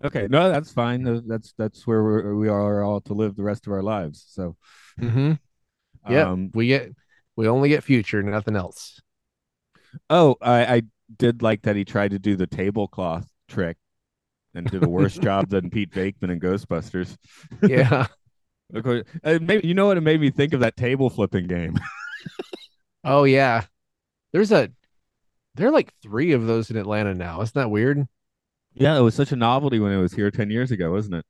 [0.03, 1.03] Okay, no, that's fine.
[1.27, 4.25] That's that's where we're, we are all to live the rest of our lives.
[4.27, 4.55] So,
[4.99, 5.33] Mm-hmm.
[6.07, 6.93] Yeah, um, we get
[7.35, 9.01] we only get future, nothing else.
[10.09, 10.81] oh, I, I
[11.17, 13.77] did like that he tried to do the tablecloth trick
[14.53, 17.17] and did a worse job than Pete Venkman in Ghostbusters.
[17.67, 18.07] Yeah.
[18.73, 21.45] Of course, uh, maybe you know what it made me think of that table flipping
[21.45, 21.77] game.
[23.03, 23.65] oh yeah.
[24.31, 24.71] There's a
[25.55, 27.41] there are like three of those in Atlanta now.
[27.41, 28.07] Isn't that weird?
[28.73, 31.25] yeah, it was such a novelty when it was here ten years ago, wasn't it?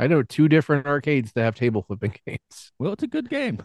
[0.00, 2.72] I know two different arcades that have table flipping games.
[2.80, 3.62] Well, it's a good game.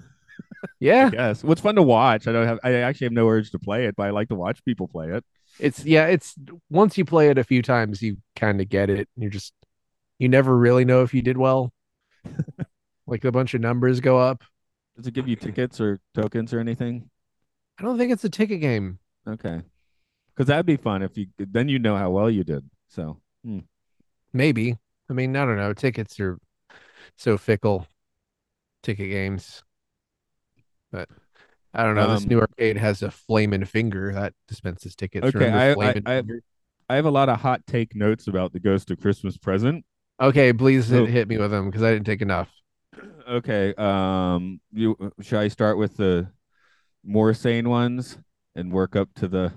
[0.80, 2.28] Yeah, Yes, it's fun to watch.
[2.28, 2.60] I don't have.
[2.64, 5.10] I actually have no urge to play it, but I like to watch people play
[5.10, 5.26] it.
[5.60, 6.36] it's yeah, it's
[6.70, 9.10] once you play it a few times, you kind of get it.
[9.16, 9.54] You're just
[10.20, 11.74] you never really know if you did well.
[13.08, 14.44] like a bunch of numbers go up.
[14.96, 17.10] Does it give you tickets or tokens or anything?
[17.80, 19.00] I don't think it's a ticket game.
[19.28, 19.62] Okay,
[20.34, 22.70] because that'd be fun if you then you know how well you did.
[22.88, 23.60] So hmm.
[24.34, 24.78] Maybe.
[25.10, 25.74] I mean, I don't know.
[25.74, 26.38] Tickets are
[27.18, 27.88] so fickle.
[28.84, 29.64] Ticket games.
[30.92, 31.10] But
[31.74, 32.12] I don't know.
[32.14, 35.28] this Um, new arcade has a flaming finger that dispenses tickets.
[35.36, 36.24] Okay, I- I- I-?
[36.92, 39.86] I have a lot of hot take notes about the Ghost of Christmas Present.
[40.20, 41.06] Okay, please Oh.
[41.06, 42.50] hit, hit me with them because I didn't take enough.
[43.30, 46.32] Okay, um, you should I start with the
[47.04, 48.18] more sane ones
[48.56, 49.54] and work up to the.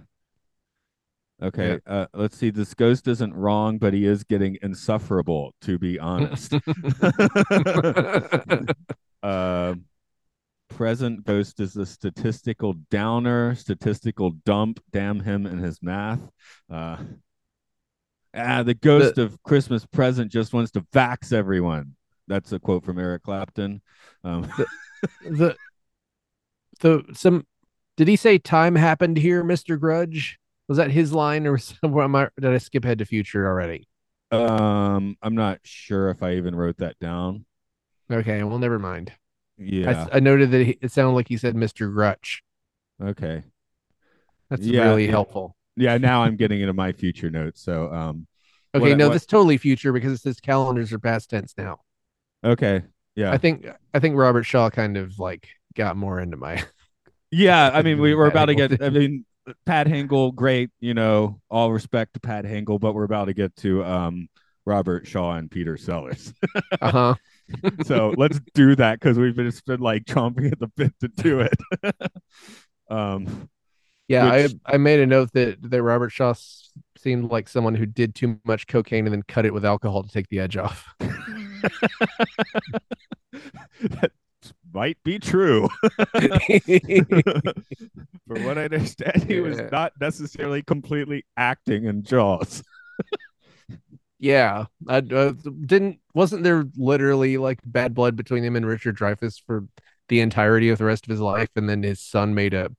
[1.42, 2.50] Okay, uh, let's see.
[2.50, 6.52] This ghost isn't wrong, but he is getting insufferable, to be honest.
[9.24, 9.84] Um,
[10.76, 14.80] present ghost is a statistical downer, statistical dump.
[14.90, 16.20] Damn him and his math.
[16.70, 16.96] Uh,
[18.34, 21.94] ah, the ghost of Christmas present just wants to vax everyone.
[22.28, 23.82] That's a quote from Eric Clapton.
[24.24, 24.50] Um,
[25.24, 25.56] the
[26.80, 27.46] the some
[27.96, 29.78] did he say time happened here, Mr.
[29.78, 30.38] Grudge?
[30.68, 33.88] Was that his line or somewhere am I did I skip ahead to future already?
[34.30, 37.44] um, I'm not sure if I even wrote that down.
[38.10, 39.12] Okay, well never mind.
[39.58, 40.08] Yeah.
[40.12, 41.92] I, I noted that he, it sounded like he said Mr.
[41.92, 42.40] Grutch.
[43.02, 43.42] okay.
[44.50, 45.10] That's Yeah, really yeah.
[45.12, 45.56] helpful.
[45.76, 45.96] Yeah.
[45.98, 47.62] Now I'm getting into my future notes.
[47.62, 48.26] So, um,
[48.74, 51.80] Okay, What no, what- this totally future because it says calendars are past tense now.
[52.44, 52.82] okay.
[53.14, 53.30] Yeah.
[53.30, 56.64] I think I think Robert Shaw kind of like got more into my
[57.30, 58.82] Yeah, I mean, we were about to get.
[58.82, 59.24] I mean,
[59.66, 60.70] Pat Hingle, great.
[60.80, 64.28] You know, all respect to Pat Hingle, but we're about to get to um
[64.64, 66.32] Robert Shaw and Peter Sellers.
[66.80, 67.14] uh-huh.
[67.84, 71.08] So let's do that because we've been, just been like chomping at the bit to
[71.08, 71.54] do it.
[72.90, 73.48] um,
[74.08, 76.34] Yeah, Which- I I made a note that that Robert Shaw
[76.98, 80.08] seemed like someone who did too much cocaine and then cut it with alcohol to
[80.08, 80.86] take the edge off.
[83.80, 84.12] that
[84.72, 85.68] might be true.
[85.86, 85.94] For
[88.26, 92.62] what I understand, he was not necessarily completely acting in Jaws.
[94.22, 95.32] Yeah, I uh,
[95.66, 99.66] didn't wasn't there literally like bad blood between him and Richard Dreyfuss for
[100.08, 102.70] the entirety of the rest of his life, and then his son made a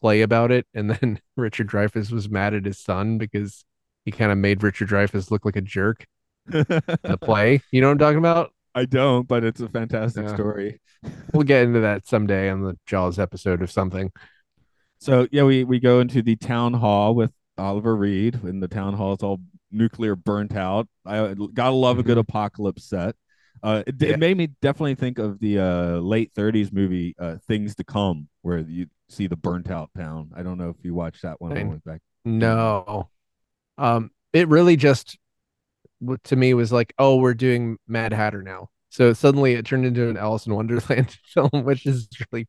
[0.00, 3.66] play about it, and then Richard Dreyfuss was mad at his son because
[4.06, 6.06] he kind of made Richard Dreyfuss look like a jerk
[6.50, 6.64] in
[7.04, 7.60] the play.
[7.70, 8.52] You know what I'm talking about?
[8.74, 10.34] I don't, but it's a fantastic Yeah.
[10.34, 10.80] story.
[11.34, 14.12] We'll get into that someday on the Jaws episode of something.
[14.98, 18.94] So yeah, we we go into the town hall with Oliver Reed, and the town
[18.94, 19.40] hall is all
[19.70, 20.88] nuclear burnt out.
[21.04, 23.16] I gotta love a good apocalypse set.
[23.62, 24.08] Uh, it, Yeah.
[24.10, 28.28] it made me definitely think of the uh, late '30s movie uh, Things to Come,
[28.42, 30.30] where you see the burnt out town.
[30.36, 31.56] I don't know if you watched that one.
[31.56, 32.00] I- went back.
[32.24, 33.08] No.
[33.78, 35.16] Um, it really just
[36.24, 38.68] to me was like, oh, we're doing Mad Hatter now.
[38.90, 42.46] So suddenly it turned into an Alice in Wonderland film, which is really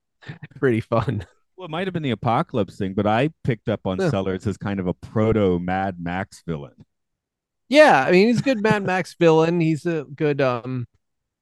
[0.59, 1.25] pretty fun.
[1.57, 4.09] Well, it might have been the apocalypse thing, but I picked up on Yeah.
[4.09, 6.73] Sellers as kind of a proto Mad Max villain.
[7.69, 9.59] Yeah, I mean he's a good Mad Max villain.
[9.59, 10.87] He's a good um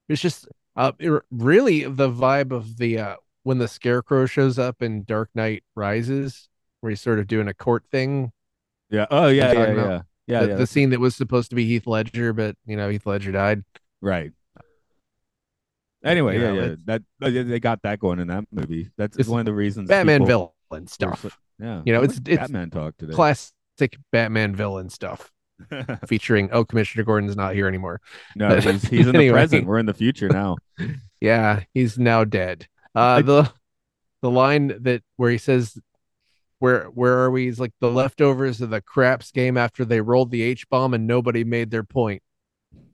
[0.09, 4.81] it's just uh it- really the vibe of the uh when the scarecrow shows up
[4.81, 6.49] in Dark Knight Rises,
[6.81, 8.31] where he's sort of doing a court thing.
[8.89, 9.05] Yeah.
[9.11, 10.55] Oh yeah, yeah, yeah, yeah, the, yeah.
[10.55, 13.63] the scene that was supposed to be Heath Ledger, but you know, Heath Ledger died.
[14.01, 14.31] Right.
[16.03, 16.75] Anyway, yeah, yeah.
[16.85, 18.89] That uh, yeah, they got that going in that movie.
[18.97, 19.89] That's one of the reasons.
[19.89, 21.39] Batman people- villain stuff.
[21.59, 23.13] Yeah, You know, it's- it's Batman talk today.
[23.13, 25.31] classic Batman villain stuff
[26.07, 28.01] featuring oh Commissioner Gordon's not here anymore.
[28.35, 29.65] no, he's, he's in the present.
[29.65, 30.57] We're in the future now.
[31.21, 32.67] Yeah, he's now dead.
[32.95, 33.51] Uh I- the
[34.21, 35.77] the line that where he says
[36.59, 37.45] where where are we?
[37.45, 41.07] He's like the leftovers of the craps game after they rolled the H bomb and
[41.07, 42.21] nobody made their point.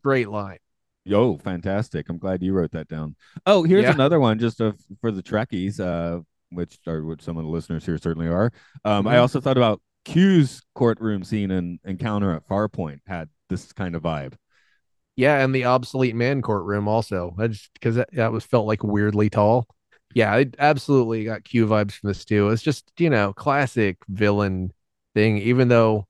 [0.04, 0.60] Great line.
[1.04, 2.10] Yo, fantastic!
[2.10, 3.16] I'm glad you wrote that down.
[3.46, 3.92] Oh, here's Yeah.
[3.94, 7.86] another one just of, for the Trekkies, uh, which are which some of the listeners
[7.86, 8.52] here certainly are.
[8.86, 9.22] Um, I Mhm.
[9.22, 14.34] also thought about Q's courtroom scene and Encounter at Farpoint had this kind of vibe.
[15.16, 17.36] Yeah, and the obsolete man courtroom also.
[17.38, 19.68] Because that, that was felt like weirdly tall.
[20.14, 22.50] Yeah, I absolutely got Q vibes from this too.
[22.50, 24.74] It's just, you know, classic villain
[25.14, 26.08] thing, even though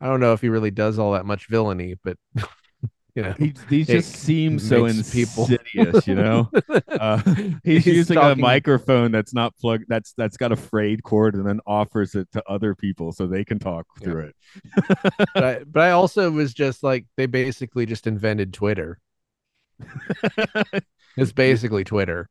[0.00, 2.16] I don't know if he really does all that much villainy, but
[3.18, 3.34] you know.
[3.38, 6.48] He, he just seems so makes people- insidious, you know.
[6.88, 7.18] Uh,
[7.64, 9.84] he's, He's using talking- a microphone that's not plugged.
[9.88, 13.44] That's that's got a frayed cord, and then offers it to other people so they
[13.44, 14.04] can talk Yeah.
[14.04, 14.36] through it.
[15.34, 18.98] but I, but I also was just like they basically just invented Twitter.
[21.16, 22.28] It's basically Twitter.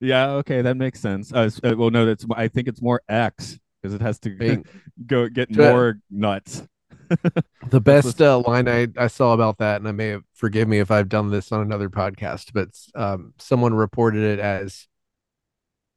[0.00, 1.32] yeah, okay, that makes sense.
[1.32, 4.64] Uh, uh, well, no, that's I think it's more X because it has to Being-
[5.06, 6.66] go get more nuts.
[7.70, 10.78] The best uh, line I, I saw about that, and I may have forgive me
[10.78, 14.86] if I've done this on another podcast, but um, someone reported it as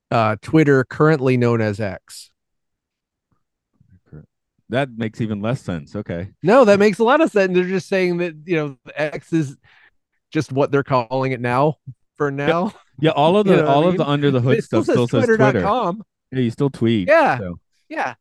[0.09, 2.31] uh, Twitter, currently known as X.
[4.69, 5.95] That makes even less sense.
[5.95, 6.29] Okay.
[6.43, 7.53] No, that makes a lot of sense.
[7.53, 9.57] They're just saying that you know X is
[10.31, 11.77] just what they're calling it now
[12.15, 12.73] for now.
[12.99, 14.63] Yeah, all of You the know what I all of the under the hood It
[14.63, 15.51] still stuff still says says Twitter.
[15.51, 16.03] Twitter.com.
[16.31, 17.07] Yeah, you still tweet.
[17.07, 17.37] Yeah.
[17.39, 17.59] so.
[17.89, 18.13] Yeah.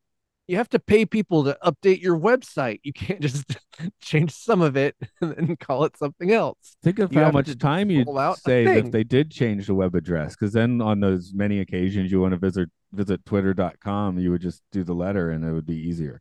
[0.49, 2.80] You have to pay people to update your website.
[2.82, 3.57] You can't just
[4.01, 6.76] change some of it and then call it something else.
[6.82, 9.66] Think of You how much time you'd roll out a save if they did change
[9.66, 10.34] the web address.
[10.34, 14.62] Because then on those many occasions you want to visit visit twitter.com, you would just
[14.72, 16.20] do the letter and it would be easier.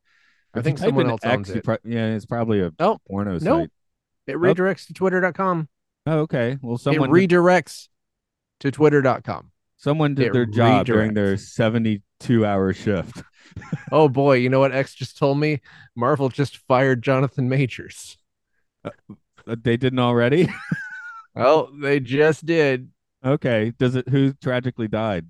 [0.54, 1.64] I If think someone else X, owns it.
[1.64, 3.02] pro- yeah, it's probably a Nope.
[3.08, 3.42] porno Nope.
[3.42, 3.70] site.
[4.28, 5.70] It redirects to twitter.com.
[6.06, 6.58] Oh, okay.
[6.62, 7.88] Well, someone it redirects
[8.60, 9.52] to twitter.com.
[9.78, 13.24] someone did it their job during their 72 hour shift.
[13.92, 15.62] Oh boy, you know what X just told me?
[15.96, 18.18] Marvel just fired Jonathan Majors.
[18.84, 18.92] Uh,
[19.46, 20.50] They didn't already.
[21.40, 22.90] Oh, they just did.
[23.24, 23.72] okay.
[23.78, 24.10] Does it?
[24.10, 25.28] Who tragically died?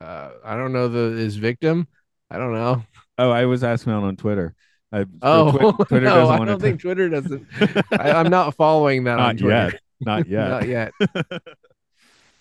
[0.00, 1.86] Uh, I don't know the his victim.
[2.30, 2.82] I don't know.
[3.18, 4.54] Oh, I was asking out on Twitter.
[4.92, 7.46] I, Oh, Twi- Twitter no, doesn't I don't think Twitter doesn't.
[7.92, 9.70] I, I'm not following that on Twitter.
[9.70, 9.80] yet.
[10.00, 10.48] Not yet.
[10.48, 10.92] Not yet.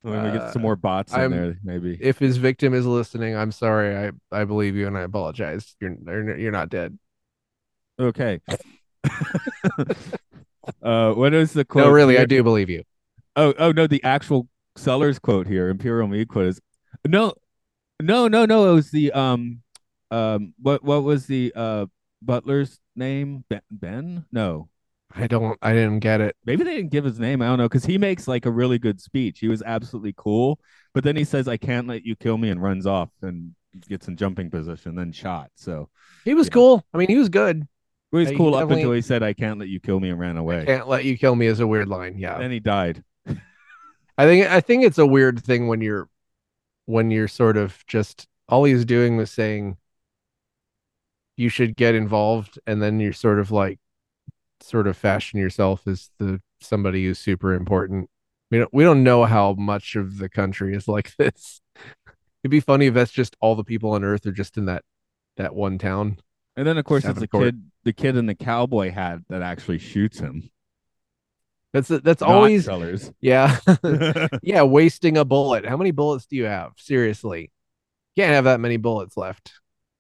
[0.05, 1.97] When we get some Uh, more bots in I'm- there, maybe.
[1.99, 3.95] If his victim is listening, I'm sorry.
[3.97, 5.75] I I believe you and I apologize.
[5.81, 6.99] You're you're, you're not dead.
[7.99, 8.39] Okay.
[10.83, 11.85] uh, what is the quote?
[11.85, 12.27] no, really, I here?
[12.27, 12.83] do believe you.
[13.35, 16.61] Oh, oh no, the actual seller's quote here, Imperial Meat quote is
[17.07, 17.33] no,
[18.01, 18.71] no, no, no.
[18.71, 19.61] It was the um,
[20.11, 21.85] um, what what was the uh
[22.21, 23.43] butler's name?
[23.49, 23.61] Ben?
[23.71, 24.25] ben?
[24.31, 24.69] No,
[25.16, 25.57] I don't.
[25.61, 26.36] I didn't get it.
[26.45, 27.41] maybe they didn't give his name.
[27.41, 29.39] I don't know because he makes like a really good speech.
[29.39, 30.59] He was absolutely cool,
[30.93, 33.55] but then he says, "I can't let you kill me," and runs off and
[33.88, 35.51] gets in jumping position, then shot.
[35.55, 35.89] So
[36.26, 36.53] He was Yeah.
[36.53, 36.86] cool.
[36.93, 37.68] I mean, he was good.
[38.11, 40.09] he was Yeah, he cool up until he said, "I can't let you kill me,"
[40.09, 40.61] and ran away.
[40.61, 42.18] I Can't let you kill me is a weird line.
[42.18, 42.38] Yeah.
[42.38, 43.03] Then he died.
[44.18, 46.09] I think I think it's a weird thing when you're
[46.86, 49.78] when you're sort of just all he's doing was saying
[51.38, 53.80] you should get involved and then you're sort of like
[54.66, 58.09] sort of fashion yourself as the somebody who's super important.
[58.51, 61.61] We don't we don't know how much of the country is like this.
[62.43, 64.84] It'd be funny if that's just all the people on earth are just in that
[65.38, 66.18] that one town.
[66.55, 67.45] And then of course it's the court.
[67.45, 70.49] kid, the kid in the cowboy hat that actually shoots him.
[71.74, 73.11] That's that's not always sellers.
[73.20, 73.59] yeah.
[74.41, 75.66] yeah, wasting a bullet.
[75.66, 76.72] How many bullets do you have?
[76.78, 77.51] Seriously.
[78.16, 79.51] Can't have that many bullets left.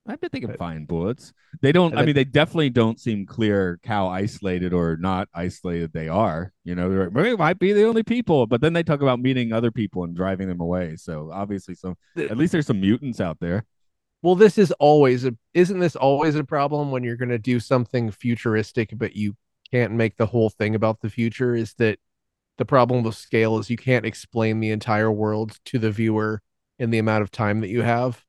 [0.07, 1.33] I bet they can find bullets.
[1.61, 1.97] They don't.
[1.97, 6.53] I mean, they definitely don't seem clear how isolated or not isolated they are.
[6.63, 9.51] You know, they're, we might be the only people, but then they talk about meeting
[9.51, 10.95] other people and driving them away.
[10.97, 13.65] So obviously, some at least there's some mutants out there.
[14.21, 17.59] Well, this is always a isn't this always a problem when you're going to do
[17.59, 19.35] something futuristic but you
[19.71, 21.99] can't make the whole thing about the future is that
[22.57, 26.41] the problem with scale is you can't explain the entire world to the viewer
[26.79, 28.24] in the amount of time that you have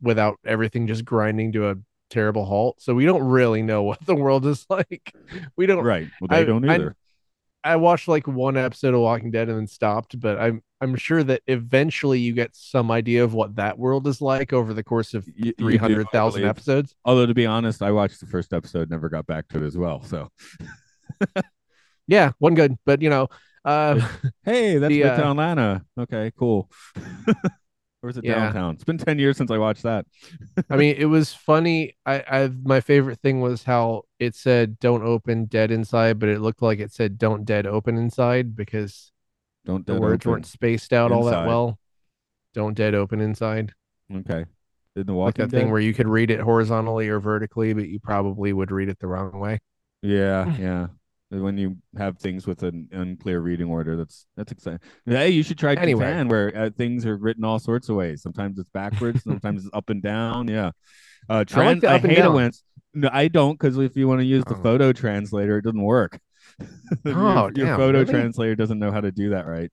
[0.00, 1.76] without everything just grinding to a
[2.10, 2.80] terrible halt.
[2.80, 5.12] So we don't really know what the world is like.
[5.56, 6.08] We don't Right.
[6.20, 6.96] Well, they I- don't either.
[7.64, 11.24] I watched like one episode of Walking Dead and then stopped, but I'm I'm sure
[11.24, 15.12] that eventually you get some idea of what that world is like over the course
[15.12, 16.94] of You- you do, I three hundred thousand episodes.
[17.04, 19.76] Although to be honest, I watched the first episode, never got back to it as
[19.76, 20.02] well.
[20.04, 20.30] So
[22.06, 23.28] Yeah, one good, but you know,
[23.64, 24.00] uh,
[24.44, 25.84] hey, that's The, uh, Atlanta.
[25.98, 26.70] Okay, cool.
[28.02, 28.52] Or is it Yeah.
[28.52, 28.74] downtown?
[28.74, 30.06] It's been ten years since I watched that.
[30.70, 31.96] I mean, it was funny.
[32.04, 36.40] I, I my favorite thing was how it said "Don't open dead inside," but it
[36.40, 39.12] looked like it said "Don't dead open inside" because
[39.64, 41.78] Don't the words weren't spaced out all that well.
[42.54, 43.72] Don't dead open inside,
[44.14, 44.44] Okay.
[44.96, 47.88] Did the like Walking that thing where you could read it horizontally or vertically, but
[47.88, 49.60] you probably would read it the wrong way.
[50.02, 50.88] Yeah, yeah.
[51.30, 54.80] When you have things with an unclear reading order, that's that's exciting.
[55.04, 56.04] Hey, you should try Anyway.
[56.06, 58.22] Catan, where uh, things are written all sorts of ways.
[58.22, 60.48] Sometimes it's backwards, sometimes it's up and down.
[60.48, 60.70] Yeah.
[61.28, 62.34] Uh, trans- I, up and hate it down.
[62.34, 62.62] when it's
[62.94, 64.62] no, I don't, because if you want to use the Oh.
[64.62, 66.18] photo translator, it doesn't work.
[67.04, 68.10] your, Oh, your damn, photo really?
[68.10, 69.70] translator doesn't know how to do that right.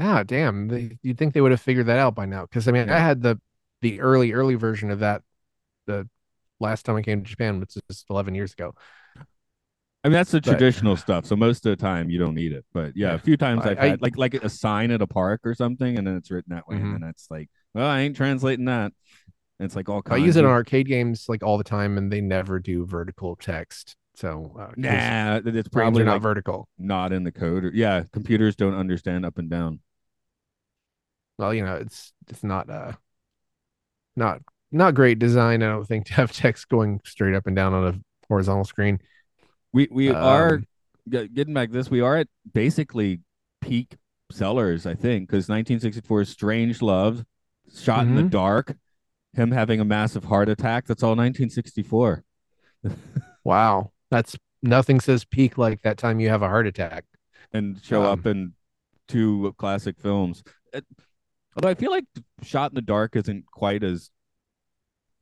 [0.00, 0.66] Ah, damn!
[0.66, 2.42] They, you'd think they would have figured that out by now.
[2.42, 2.96] Because I mean, Yeah.
[2.96, 3.38] I had the
[3.82, 5.22] the early early version of that
[5.86, 6.08] the
[6.58, 8.74] last time I came to Japan, which is eleven years ago.
[10.04, 11.26] I mean, that's the But- traditional stuff.
[11.26, 12.64] So most of the time, you don't need it.
[12.72, 15.06] But yeah, a few times I- I've I- had like like a sign at a
[15.06, 16.94] park or something, and then it's written that way, Mhm.
[16.94, 18.92] and then it's like, well, I ain't translating that.
[19.58, 22.10] And it's like all I use it in arcade games like all the time, and
[22.10, 23.96] they never do vertical text.
[24.14, 26.68] So uh, Nah, it's probably not like vertical.
[26.78, 27.64] not in the code.
[27.64, 29.80] Or, yeah, computers don't understand up and down.
[31.38, 32.92] Well, you know, it's it's not uh
[34.16, 35.62] not not great design.
[35.62, 38.98] I don't think to have text going straight up and down on a horizontal screen.
[39.72, 40.66] We we are Um,
[41.08, 41.90] get- getting back to this.
[41.90, 43.20] We are at basically
[43.60, 43.96] peak
[44.30, 47.24] sellers, I think, because 1964 is Strangelove,
[47.74, 48.30] Shot in the Mhm.
[48.30, 48.76] Dark,
[49.32, 50.86] him having a massive heart attack.
[50.86, 52.22] That's all 1964.
[53.44, 57.04] Wow, that's nothing says peak like that time you have a heart attack.
[57.54, 58.52] and show Um, up in
[59.08, 60.42] two classic films.
[60.72, 60.86] It-
[61.56, 62.04] although I feel like
[62.42, 64.10] Shot in the Dark isn't quite as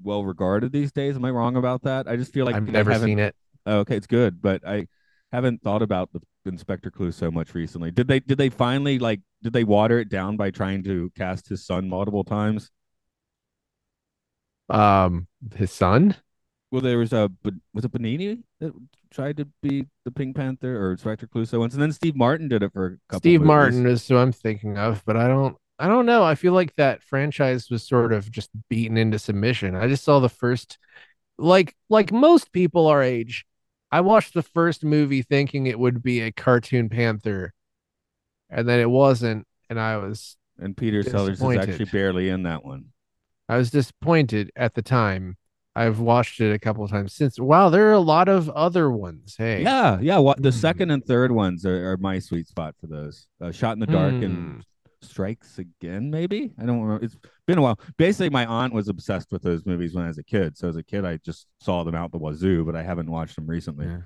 [0.03, 1.17] well regarded these days.
[1.17, 2.07] Am I wrong about that?
[2.07, 3.35] I just feel like I've never seen it.
[3.71, 4.89] Oh, okay, it's good, but I
[5.31, 7.93] haven't thought about the Inspector Clouseau much recently.
[7.93, 11.49] Did they did they finally like did they water it down by trying to cast
[11.49, 12.71] his son multiple times?
[14.69, 16.17] Um, his son.
[16.73, 18.73] Well, there was a but was it Benigni that
[19.13, 22.65] tried to be the Pink Panther or Inspector Clouseau once, and then Steve Martin did
[22.65, 23.21] it for a couple.
[23.21, 23.47] Steve movies.
[23.47, 26.25] Martin is who I'm thinking of, but I don't I don't know.
[26.25, 29.77] I feel like that franchise was sort of just beaten into submission.
[29.77, 30.77] I just saw the first
[31.39, 33.47] like like most people our age,
[33.93, 37.53] I watched the first movie thinking it would be a cartoon panther,
[38.49, 42.65] and then it wasn't, and I was and Peter Sellers is actually barely in that
[42.65, 42.87] one.
[43.49, 45.37] I was disappointed at the time.
[45.75, 47.39] I've watched it a couple of times since.
[47.39, 49.37] Wow, there are a lot of other ones.
[49.39, 49.63] Hey.
[49.63, 50.19] Yeah, yeah.
[50.19, 50.57] What the Hmm.
[50.57, 53.27] second and third ones are, are my sweet spot for those.
[53.41, 54.23] Uh, Shot in the Dark Hmm.
[54.25, 54.65] and
[55.03, 56.53] Strikes Again, maybe.
[56.61, 57.05] I don't remember.
[57.05, 57.79] It's been a while.
[57.97, 60.57] Basically, my aunt was obsessed with those movies when I was a kid.
[60.59, 63.37] So as a kid, I just saw them out the wazoo, but I haven't watched
[63.37, 63.87] them recently.
[63.87, 64.01] Yeah.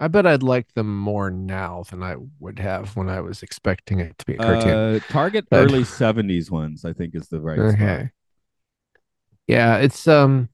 [0.00, 4.00] I bet I'd like them more now than I would have when I was expecting
[4.00, 4.68] it to be a cartoon.
[4.96, 7.74] Uh, Target But- early '70s ones, I think, is the right spot.
[7.74, 8.10] okay.
[9.46, 10.48] Yeah, it's um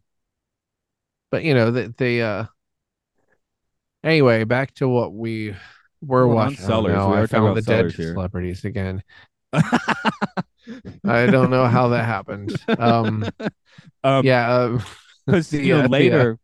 [1.30, 2.44] but you know, they, they uh
[4.04, 5.50] anyway, back to what we
[6.02, 6.56] were We're watching.
[6.58, 6.92] Sellers.
[6.92, 8.12] We I talking found the dead here.
[8.12, 9.02] celebrities again.
[11.04, 12.56] I don't know how that happened.
[12.78, 13.24] Um
[14.04, 14.80] um, yeah, uh,
[15.26, 16.38] because the, you know uh, uh, later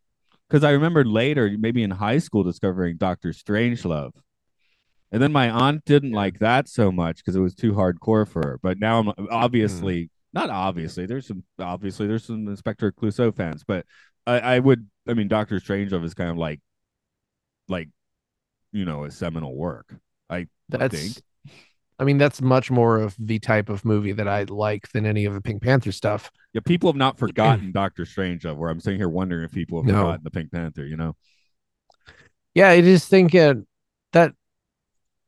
[0.49, 4.11] because i remember later maybe in high school discovering dr strangelove.
[5.11, 8.41] And then my aunt didn't like that so much because it was too hardcore for
[8.41, 8.59] her.
[8.61, 13.85] But now i'm obviously not obviously there's some obviously there's some inspector clouseau fans but
[14.27, 16.59] i i would i mean dr strangelove is kind of like
[17.69, 17.89] like
[18.73, 19.95] you know a seminal work
[20.29, 21.23] i that's think.
[21.97, 25.25] I mean, that's much more of the type of movie that I like than any
[25.25, 26.29] of the Pink Panther stuff.
[26.53, 29.85] yeah people have not forgotten dr strangelove where i'm sitting here wondering if people have
[29.85, 30.01] No.
[30.03, 31.15] forgotten the pink panther you know
[32.53, 33.55] Yeah, I just think uh,
[34.13, 34.33] that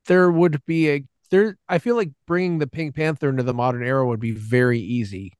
[0.06, 1.58] there would be a there.
[1.68, 5.34] I feel like bringing the Pink Panther into the modern era would be very easy,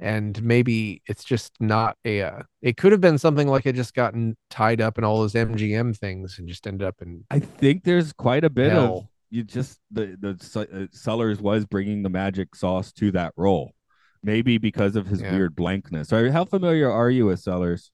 [0.00, 2.22] and maybe it's just not a.
[2.22, 5.34] Uh, it could have been something like it just gotten tied up in all those
[5.34, 7.24] MGM things and just ended up in.
[7.30, 9.10] I think there's quite a bit of Hell.
[9.30, 13.74] You just the the uh, Sellers was bringing the magic sauce to that role,
[14.22, 15.32] maybe because of his Yeah.
[15.34, 16.12] weird blankness.
[16.12, 17.90] Are, how familiar are you with Sellers?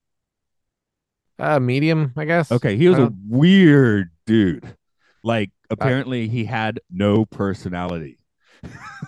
[1.39, 2.53] Uh, medium, I guess.
[2.53, 4.77] Okay, he was a weird dude.
[5.25, 8.19] Like apparently he had no personality.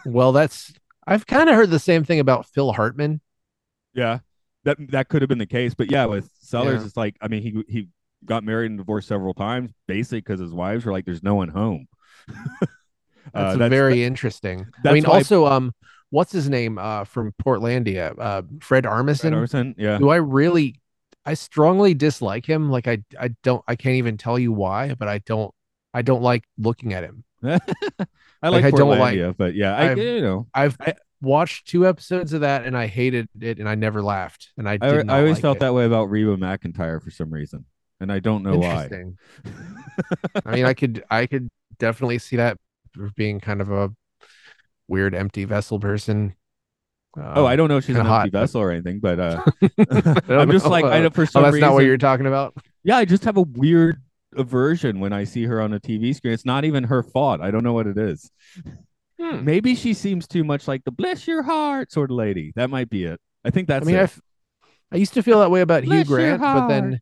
[0.04, 0.72] Well, that's.
[1.06, 3.20] I've kind of heard the same thing about Phil Hartman.
[3.94, 4.18] Yeah,
[4.64, 6.86] that that could have been the case, but yeah, with Sellers, Yeah.
[6.86, 7.88] it's like I mean he he
[8.24, 11.48] got married and divorced several times, basically because his wives were like, "There's no one
[11.48, 11.86] home."
[13.34, 14.66] Uh, That's, very interesting.
[14.84, 15.74] I mean, also, um,
[16.10, 16.78] what's his name?
[16.78, 19.20] Uh, from Portlandia, uh, Fred Armisen.
[19.20, 19.98] Fred Armisen, yeah.
[19.98, 20.80] do I really
[21.26, 22.70] I strongly dislike him.
[22.70, 25.52] Like I I don't I can't even tell you why, but I don't
[25.92, 27.24] I don't like looking at him.
[27.44, 30.94] I Like, like I don't like- Portlandia, but yeah, I I've- you know I've I-
[31.20, 34.78] watched two episodes of that and I hated it and I never laughed and I
[34.80, 35.60] I, I always like felt it.
[35.60, 37.64] that way about Reba McEntire for some reason,
[38.00, 38.88] and I don't know why.
[40.46, 42.58] I mean, I could I could definitely see that
[43.16, 43.90] being kind of a
[44.88, 46.34] weird empty vessel person.
[47.18, 49.42] oh, I don't know if she's an empty hot, but- vessel or anything, but uh,
[50.28, 50.70] I'm just know.
[50.70, 51.68] like I Uh, know for Oh, some that's reason.
[51.68, 52.54] not what you're talking about.
[52.84, 54.00] Yeah, I just have a weird
[54.36, 56.34] aversion when I see her on a TV screen.
[56.34, 57.40] It's not even her fault.
[57.40, 58.30] I don't know what it is.
[59.18, 59.44] Hmm.
[59.44, 62.52] Maybe she seems too much like the bless your heart sort of lady.
[62.54, 63.18] That might be it.
[63.44, 64.02] I think I that's mean, it.
[64.02, 64.20] I've,
[64.92, 67.00] I used to feel that way about Hugh Bless your Grant, but then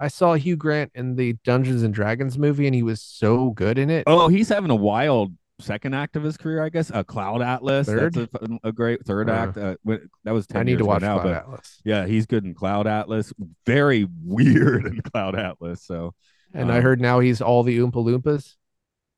[0.00, 3.76] I saw Hugh Grant in the Dungeons and Dragons movie, and he was so good
[3.78, 4.04] in it.
[4.06, 6.90] Oh, he's having a wild second act of his career, I guess.
[6.94, 7.86] A Cloud Atlas.
[7.86, 8.14] Third?
[8.14, 8.32] That's
[8.64, 9.58] a, a great third Uh, act.
[9.58, 9.76] Uh,
[10.24, 11.80] that was 10 I need to watch now, Cloud Atlas.
[11.84, 13.32] yeah, he's good in Cloud Atlas.
[13.66, 15.82] Very weird in Cloud Atlas.
[15.82, 16.14] So
[16.54, 18.54] And I um, heard now he's all the Oompa Loompas.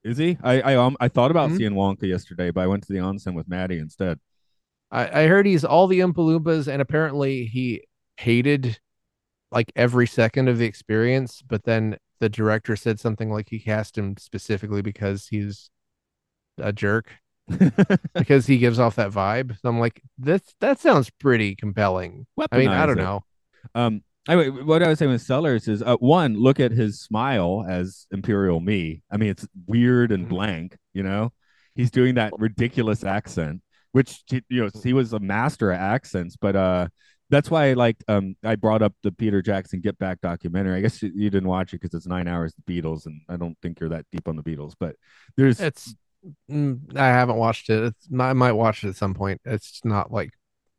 [0.02, 0.36] is he?
[0.42, 1.56] I I um I thought about Mhm.
[1.58, 4.18] seeing Wonka yesterday, but I went to the onsen with Maddie instead.
[4.90, 7.84] I, I heard he's all the Oompa Loompas, and apparently he
[8.16, 8.80] hated
[9.52, 11.42] like every second of the experience.
[11.46, 15.70] But then the director said something like he cast him specifically because he's
[16.58, 17.10] a jerk
[18.14, 19.58] because he gives off that vibe.
[19.60, 22.26] So I'm like, this that sounds pretty compelling.
[22.50, 23.24] I mean, I don't know.
[23.74, 27.64] Um, anyway, what I was saying with Sellers is uh, one, look at his smile
[27.68, 29.02] as Imperial Me.
[29.10, 30.30] I mean, it's weird and Mhm.
[30.30, 30.76] blank.
[30.94, 31.32] You know,
[31.74, 36.36] he's doing that ridiculous accent, which you know he was a master at accents.
[36.36, 36.88] But uh,
[37.32, 38.04] that's why I liked.
[38.08, 40.76] Um, I brought up the Peter Jackson Get Back documentary.
[40.76, 43.36] I guess you, you didn't watch it because it's nine hours the Beatles, and I
[43.38, 44.74] don't think you're that deep on the Beatles.
[44.78, 44.96] But
[45.36, 45.94] there's It's
[46.50, 47.84] mm, I haven't watched it.
[47.84, 49.40] It's I might watch it at some point.
[49.44, 50.30] It's not like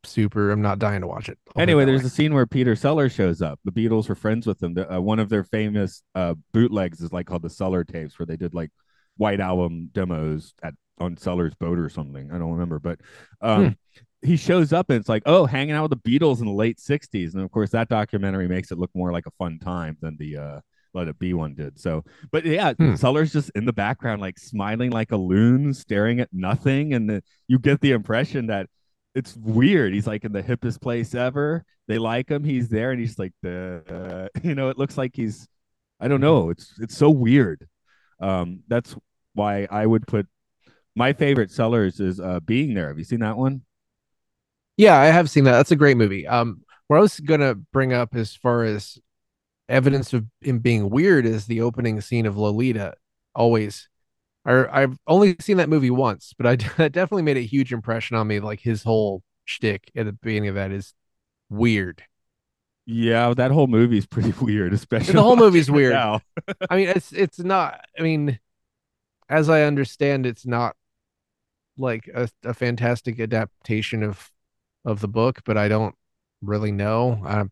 [0.04, 0.52] super.
[0.52, 1.38] I'm not dying to watch it.
[1.56, 2.08] I'll Anyway, there's way.
[2.08, 3.60] a scene where Peter Sellers shows up.
[3.64, 4.74] The Beatles were friends with him.
[4.74, 8.26] The, uh, one of their famous uh, bootlegs is like called the Cellar tapes, where
[8.26, 8.72] they did like
[9.18, 12.32] White Album demos at on Sellers' boat or something.
[12.32, 13.00] I don't remember, but
[13.42, 14.04] um, Hmm.
[14.24, 16.78] He shows up and it's like, oh, hanging out with the Beatles in the late
[16.80, 20.18] '60s, and of course that documentary makes it look more like a fun time than
[20.18, 20.60] the uh,
[20.94, 21.80] Let It Be one did.
[21.80, 22.96] So, but yeah, Hmm.
[22.96, 27.24] Sellers just in the background, like smiling like a loon, staring at nothing, and the,
[27.48, 28.68] you get the impression that
[29.16, 29.94] it's weird.
[29.94, 31.64] He's like in the hippest place ever.
[31.88, 32.44] They like him.
[32.44, 35.48] He's there, and he's like the, uh, you know, it looks like he's,
[36.00, 36.50] I don't know.
[36.50, 37.68] It's it's so weird.
[38.20, 38.96] Um, that's
[39.34, 40.28] why I would put
[40.96, 42.88] my favorite Sellers is uh being there.
[42.90, 43.62] Have you seen that one?
[44.78, 45.52] Yeah, I have seen that.
[45.54, 46.28] That's a great movie.
[46.28, 48.98] Um, what I was gonna bring up as far as
[49.70, 52.96] evidence of him being weird is the opening scene of Lolita.
[53.36, 53.90] Always,
[54.46, 58.18] I, I've only seen that movie once, but I that definitely made a huge impression
[58.18, 58.40] on me.
[58.40, 60.94] Like his whole shtick at the beginning of that is
[61.50, 62.04] weird.
[62.86, 65.94] Yeah, that whole movie's pretty weird, especially The whole movie's weird.
[66.70, 67.80] I mean, it's it's not.
[67.98, 68.40] I mean,
[69.30, 70.76] as I understand, it's not
[71.78, 74.32] like a, a fantastic adaptation of
[74.86, 75.96] of the book, but I don't
[76.42, 77.22] really know.
[77.26, 77.44] I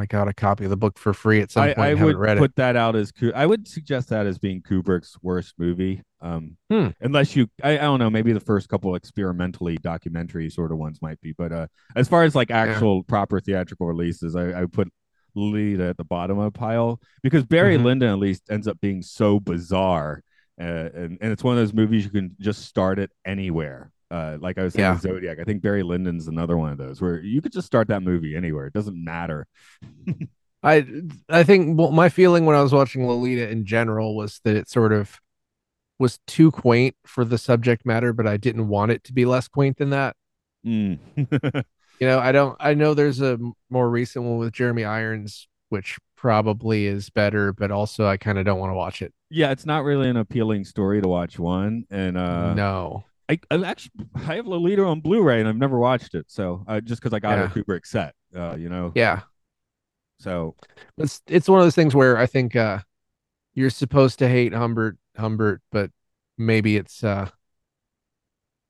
[0.00, 1.78] I got a copy of the book for free at some I, point.
[1.80, 2.56] I would read put it.
[2.56, 6.02] that out as I would suggest that as being Kubrick's worst movie.
[6.20, 6.88] Um, Hmm.
[7.00, 11.02] unless you, I, I don't know, maybe the first couple experimentally documentary sort of ones
[11.02, 11.66] might be, but uh,
[11.96, 14.88] as far as like actual proper theatrical releases, I, I put
[15.34, 17.84] Lolita at the bottom of the pile because Barry Mhm.
[17.84, 20.22] Lyndon at least ends up being so bizarre,
[20.60, 23.90] uh, and and it's one of those movies you can just start it anywhere.
[24.10, 24.98] Uh, like I was saying, Yeah.
[24.98, 25.38] Zodiac.
[25.38, 28.34] I think Barry Lyndon's another one of those where you could just start that movie
[28.36, 28.66] anywhere.
[28.66, 29.46] It doesn't matter.
[30.62, 30.86] I
[31.28, 34.68] I think well, my feeling when I was watching Lolita in general was that it
[34.68, 35.20] sort of
[35.98, 39.46] was too quaint for the subject matter, but I didn't want it to be less
[39.48, 40.16] quaint than that.
[40.66, 40.98] Mm.
[42.00, 42.56] You know, I don't.
[42.60, 43.40] I know there's a
[43.70, 48.44] more recent one with Jeremy Irons, which probably is better, but also I kind of
[48.44, 49.12] don't want to watch it.
[49.30, 51.86] yeah, it's not really an appealing story to watch one.
[51.90, 53.02] And uh no.
[53.28, 56.26] I, I actually I have Lolita on Blu-ray and I've never watched it.
[56.28, 58.92] So uh, just because I got a Kubrick set, uh, you know.
[58.94, 59.22] Yeah.
[60.18, 60.54] So
[60.96, 62.80] It's it's one of those things where I think uh
[63.54, 65.90] you're supposed to hate Humbert Humbert, but
[66.36, 67.28] maybe it's uh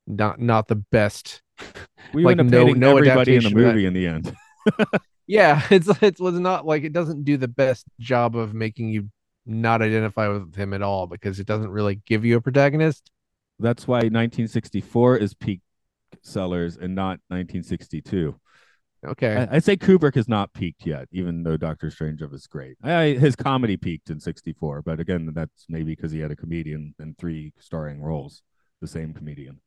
[0.06, 1.42] not not the best.
[2.14, 3.74] we Like, end up no- no everybody in the of that.
[3.74, 4.36] movie in the end.
[5.26, 9.10] Yeah, it's it was not like it doesn't do the best job of making you
[9.46, 13.10] not identify with him at all because it doesn't really give you a protagonist.
[13.58, 15.60] That's why 1964 is peak
[16.22, 18.38] sellers and not 1962.
[19.06, 19.36] Okay.
[19.36, 22.76] I, I'd say Kubrick has not peaked yet, even though Doctor Strangelove is great.
[22.82, 26.94] I, his comedy peaked in '64, but again, that's maybe because he had a comedian
[26.98, 28.42] and three starring roles,
[28.80, 29.60] the same comedian.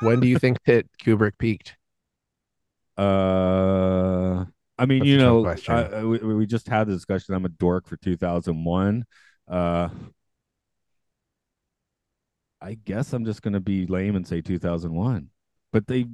[0.00, 1.76] when do you think that Kubrick peaked?
[2.98, 4.44] Uh,
[4.76, 7.34] I mean, That's you know, uh, we, we just had the discussion.
[7.34, 9.04] I'm a dork for 2001.
[9.46, 9.88] Uh,
[12.64, 15.28] I guess I'm just gonna be lame and say 2001.
[15.72, 16.06] But they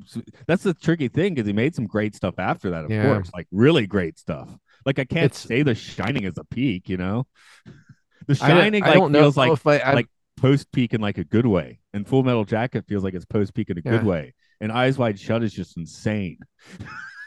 [0.47, 3.05] that's the tricky thing because he made some great stuff after that, of Yeah.
[3.05, 4.49] course, like really great stuff.
[4.87, 7.27] Like I can't It's- say The Shining is a peak, you know.
[8.27, 11.01] The Shining I like don't know feels like if I, I like post peak in
[11.01, 13.83] like a good way, and Full Metal Jacket feels like it's post peak in a
[13.83, 16.39] good way, and Eyes Wide Shut is just insane.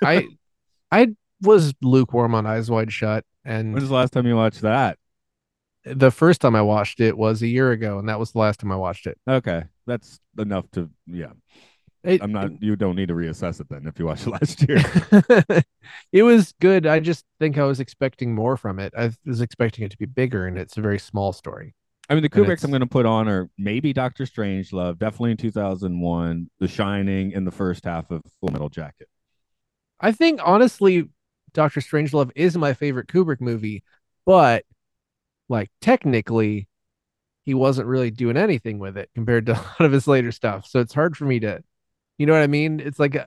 [0.03, 0.27] I
[0.91, 1.09] I
[1.41, 4.97] was lukewarm on Eyes Wide Shut, and When's the last time you watched that?
[5.85, 8.59] The first time I watched it was a year ago, and that was the last
[8.59, 9.17] time I watched it.
[9.27, 11.31] Okay, that's enough to yeah.
[12.03, 12.61] It, I'm not.
[12.61, 15.63] You don't need to reassess it then if you watched it last year.
[16.11, 16.85] it was good.
[16.85, 18.93] I just think I was expecting more from it.
[18.97, 21.75] I was expecting it to be bigger, and it's a very small story.
[22.09, 25.37] I mean, the Kubricks I'm going to put on are maybe Doctor Strangelove, definitely in
[25.37, 29.07] 2001, The Shining, and the first half of Full Metal Jacket.
[30.01, 31.09] I think honestly,
[31.53, 33.83] Doctor Strangelove is my favorite Kubrick movie,
[34.25, 34.65] but
[35.49, 36.67] like technically,
[37.45, 40.65] he wasn't really doing anything with it compared to a lot of his later stuff.
[40.67, 41.61] So it's hard for me to,
[42.17, 42.79] you know what I mean?
[42.79, 43.25] It's like, uh,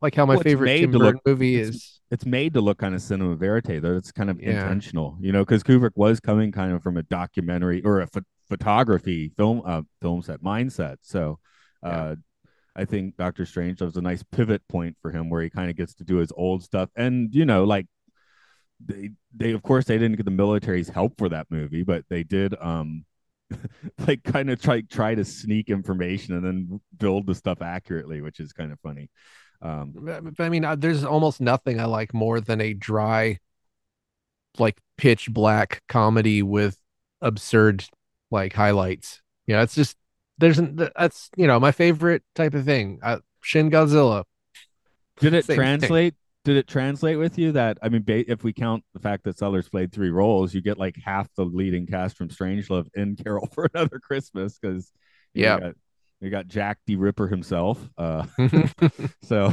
[0.00, 2.00] like how my Well, favorite Tim to look- Burton movie it's- is.
[2.10, 4.50] it's made to look kind of cinema verite though it's kind of Yeah.
[4.62, 8.22] intentional you know because kubrick was coming kind of from a documentary or a pho-
[8.48, 11.38] photography film uh film set mindset so
[11.82, 12.14] uh
[12.76, 15.76] i think doctor strange was a nice pivot point for him where he kind of
[15.76, 17.86] gets to do his old stuff and you know like
[18.84, 22.22] they they of course they didn't get the military's help for that movie but they
[22.22, 23.04] did um
[24.06, 28.40] like kind of try try to sneak information and then build the stuff accurately which
[28.40, 29.10] is kind of funny
[29.62, 29.94] um
[30.38, 33.38] I mean, there's almost nothing I like more than a dry,
[34.58, 36.78] like pitch black comedy with
[37.20, 37.84] absurd
[38.30, 39.20] like highlights.
[39.46, 39.96] Yeah, it's just
[40.38, 43.00] there's an that's you know my favorite type of thing.
[43.02, 44.24] Uh, Shin Godzilla.
[45.20, 46.12] Did it Same thing.
[46.48, 49.36] Did it translate with you that I mean, ba- if we count the fact that
[49.36, 53.46] Sellers played three roles, you get like half the leading cast from Strangelove in Carol
[53.52, 54.90] for Another Christmas because
[55.34, 55.56] Yeah.
[55.56, 55.74] you got,
[56.22, 57.86] you got Jack D Ripper himself.
[57.98, 58.24] Uh,
[59.22, 59.52] so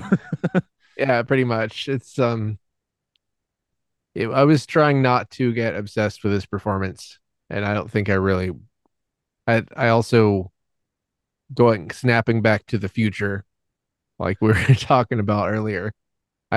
[0.98, 1.89] yeah, pretty much.
[1.89, 2.60] It's um
[4.14, 7.20] it, I was trying not to get obsessed with his performance,
[7.50, 8.52] and I don't think I really
[9.48, 10.54] I I also
[11.54, 13.46] going snapping back to the future
[14.20, 15.93] like we were talking about earlier.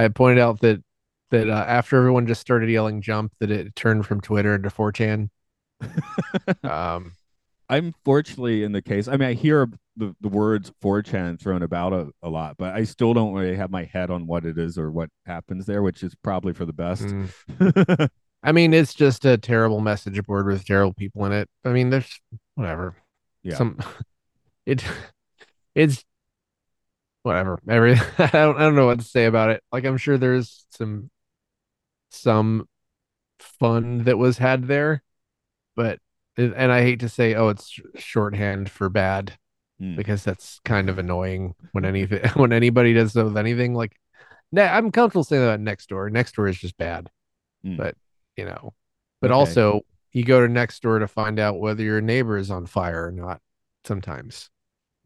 [0.04, 0.82] I pointed out that
[1.30, 5.28] that uh, after everyone just started yelling jump that it turned from Twitter into 4chan.
[6.64, 7.12] um
[7.70, 9.08] I'm fortunately in the case.
[9.08, 12.84] I mean, I hear the, the words 4chan thrown about a, a lot, but I
[12.84, 16.02] still don't really have my head on what it is or what happens there, which
[16.02, 17.04] is probably for the best.
[17.04, 18.08] mm.
[18.42, 21.48] I mean, it's just a terrible message board with terrible people in it.
[21.64, 22.20] I mean, there's
[22.54, 22.94] whatever.
[23.42, 23.56] Yeah.
[23.56, 23.78] Some
[24.66, 24.84] it
[25.74, 26.04] it's
[27.22, 27.58] whatever.
[27.68, 29.62] Every I don't I don't know what to say about it.
[29.72, 31.10] Like I'm sure there's some
[32.10, 32.68] some
[33.38, 35.02] fun that was had there,
[35.76, 35.98] but
[36.36, 39.36] and I hate to say, oh, it's shorthand for bad
[39.80, 39.94] Hmm.
[39.96, 43.74] because that's kind of annoying when anything when anybody does that with anything.
[43.74, 43.96] Like,
[44.52, 46.10] ne- I'm comfortable saying that next door.
[46.10, 47.10] Next door is just bad,
[47.64, 47.76] Hmm.
[47.76, 47.96] but
[48.36, 48.74] you know,
[49.20, 49.38] but Okay.
[49.38, 53.06] also you go to next door to find out whether your neighbor is on fire
[53.08, 53.40] or not.
[53.84, 54.50] Sometimes,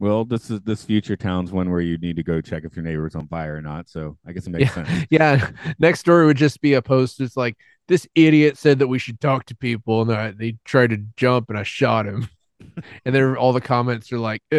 [0.03, 2.85] Well, this is this future town's one where you need to go check if your
[2.85, 3.89] neighbor's on fire or not.
[3.89, 4.89] So I guess it makes sense.
[5.11, 5.51] yeah.
[5.79, 9.21] Next door would just be a post It's like, this idiot said that we should
[9.21, 12.29] talk to people, and I, they tried to jump, and I shot him.
[13.05, 14.57] and then all the comments are like, uh,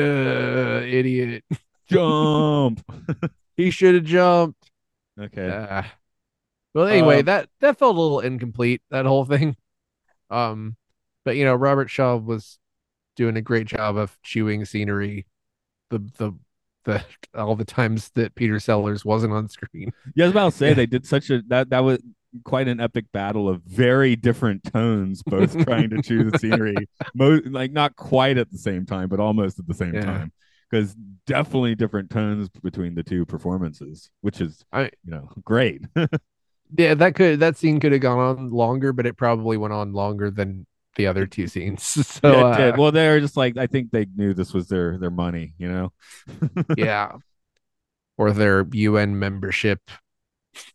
[0.86, 1.44] idiot.
[1.90, 2.82] Jump.
[3.58, 4.72] He should have jumped.
[5.20, 5.48] Okay.
[5.70, 5.94] Ah.
[6.74, 8.82] well, anyway, Um, that that felt a little incomplete.
[8.90, 9.56] That whole thing.
[10.32, 10.76] Um,
[11.24, 12.58] but you know, Robert Shaw was
[13.16, 15.28] doing a great job of chewing scenery.
[15.94, 16.34] The the
[16.86, 19.92] the all the times that Peter Sellers wasn't on screen.
[20.16, 22.00] Yeah, I was about to say they did such a that that was
[22.44, 27.42] quite an epic battle of very different tones, both trying to chew the scenery, mo-
[27.46, 30.02] like not quite at the same time, but almost at the same Yeah.
[30.02, 30.32] time.
[30.72, 30.96] Because
[31.28, 35.84] definitely different tones between the two performances, which is I- you know great.
[36.76, 39.94] Yeah, that could that scene could have gone on longer, but it probably went on
[39.94, 40.66] longer than
[40.96, 41.84] the other two scenes.
[42.24, 45.12] So Yeah, uh, Well, they're just like I think they knew this was their their
[45.12, 45.94] money, you know.
[46.78, 47.14] yeah.
[48.18, 49.80] Or their UN membership.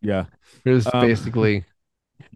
[0.03, 0.27] Yeah,
[0.65, 1.65] It was Um, basically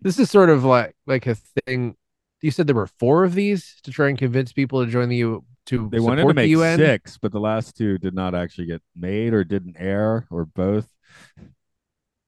[0.01, 1.97] this is sort of like like a thing.
[2.41, 5.17] You said there were four of these to try and convince people to join the
[5.17, 6.79] U to they wanted to make UN.
[6.79, 10.89] six, but the last two did not actually get made or didn't air or both.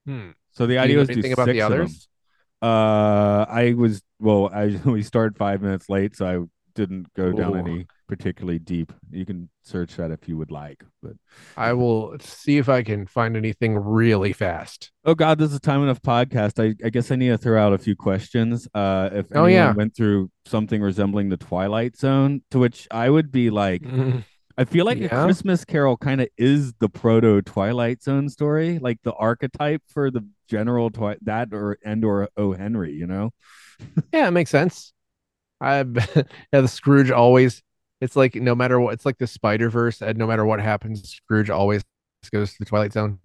[0.07, 0.31] Hmm.
[0.53, 1.81] So the idea was to do anything about the six of them.
[1.81, 2.09] others?
[2.65, 4.51] Uh, I was well.
[4.53, 6.39] I we started five minutes late, so I
[6.75, 7.59] didn't go down Ooh.
[7.59, 8.93] any particularly deep.
[9.11, 10.83] You can search that if you would like.
[11.03, 11.13] But
[11.57, 14.91] I will see if I can find anything really fast.
[15.05, 16.59] oh god, this is a time enough podcast.
[16.63, 18.67] I, I guess I need to throw out a few questions.
[18.75, 19.73] Uh, if Oh, anyone yeah.
[19.73, 23.83] went through something resembling the Twilight Zone, to which I would be like,
[24.57, 25.23] I feel like Yeah.
[25.23, 30.11] a Christmas Carol kind of is the proto Twilight Zone story, like the archetype for
[30.11, 32.93] the general twi- that or and or O Henry.
[32.93, 33.31] You know.
[34.13, 34.93] Yeah, it makes sense.
[35.61, 35.79] I
[36.53, 37.63] yeah, the Scrooge always
[38.01, 41.09] it's like no matter what it's like the Spider Verse and no matter what happens,
[41.09, 41.83] Scrooge always
[42.33, 43.19] goes to the Twilight Zone.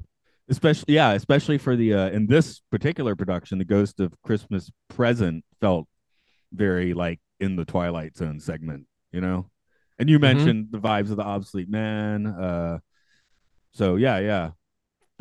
[0.50, 5.46] especially yeah especially for the uh in this particular production the ghost of christmas present
[5.62, 5.88] felt
[6.52, 9.46] very like in the twilight zone segment you know
[10.00, 10.22] and you Mhm.
[10.22, 12.80] mentioned the vibes of the obsolete man uh
[13.74, 14.52] so yeah yeah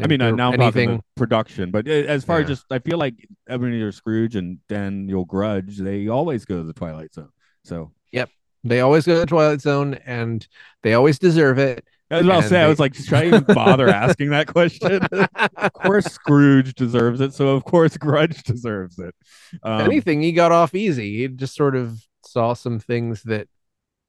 [0.02, 2.98] i mean uh, there- now anything production but uh, as far as just i feel
[2.98, 3.14] like
[3.48, 7.30] ebenezer scrooge and daniel grudge they always go to the twilight zone
[7.64, 8.30] so yep,
[8.64, 10.46] they always go to the Twilight Zone and
[10.82, 11.84] they always deserve it.
[12.10, 14.46] I was about to And say, I was like, should I even bother asking that
[14.46, 15.00] question?
[15.56, 19.14] of course, Scrooge deserves it, so of course, Grudge deserves it.
[19.62, 21.18] Um, Anything he got off easy.
[21.18, 23.48] He just sort of saw some things that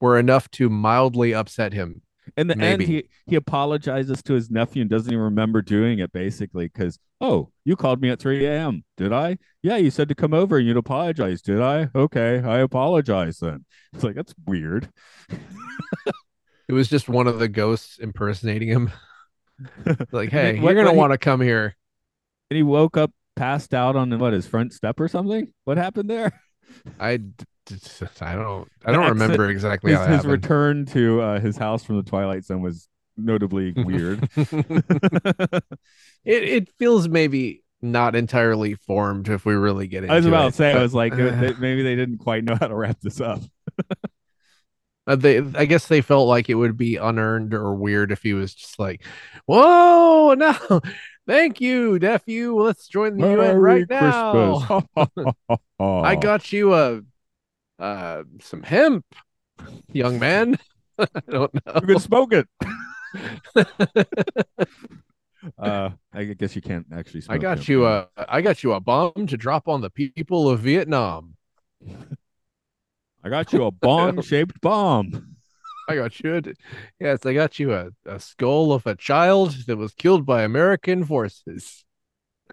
[0.01, 2.01] were enough to mildly upset him.
[2.37, 2.71] In the Maybe.
[2.71, 6.11] end, he he apologizes to his nephew and doesn't even remember doing it.
[6.11, 8.83] Basically, because oh, you called me at 3 a.m.
[8.97, 9.37] Did I?
[9.63, 11.41] Yeah, you said to come over and you'd apologize.
[11.41, 11.89] Did I?
[11.95, 13.65] Okay, I apologize then.
[13.93, 14.89] It's like that's weird.
[16.67, 18.91] It was just one of the ghosts impersonating him.
[20.11, 21.75] like, hey, What- you're gonna want to come here.
[22.51, 25.51] And he woke up passed out on what his front step or something.
[25.63, 26.39] What happened there?
[26.99, 27.21] I,
[28.21, 31.83] I don't, I don't exit- remember exactly His, how his return to uh, his house
[31.83, 34.29] from the Twilight Zone was notably weird.
[34.35, 35.63] it
[36.25, 40.51] it feels maybe not entirely formed if we really get into I was about it,
[40.51, 43.21] to say, I was like, uh, maybe they didn't quite know how to wrap this
[43.21, 43.41] up.
[45.07, 48.33] uh, they I guess they felt like it would be unearned or weird if he
[48.33, 49.03] was just like,
[49.45, 50.81] "Whoa, no,
[51.27, 52.59] thank you, nephew.
[52.61, 54.83] Let's join the UN right now.
[55.79, 57.01] I got you a
[57.79, 59.05] uh some hemp,
[59.91, 60.57] young man.
[60.99, 61.73] I don't know.
[61.75, 62.47] You can smoke it.
[65.57, 67.21] uh, I guess you can't actually.
[67.21, 67.39] Smoke it.
[67.39, 70.49] I got hemp, you a I got you a bomb to drop on the people
[70.49, 71.35] of Vietnam.
[73.23, 75.35] I got you a bong-shaped bomb.
[75.89, 76.37] I got you.
[76.37, 76.41] A,
[76.99, 81.03] yes, I got you a, a skull of a child that was killed by American
[81.03, 81.83] forces.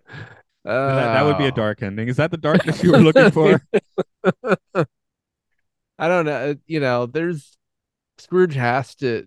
[0.06, 2.08] that, that would be a dark ending.
[2.08, 3.62] Is that the darkness you were looking for?
[5.98, 6.54] I don't know.
[6.66, 7.56] You know, there's
[8.18, 9.26] Scrooge has to.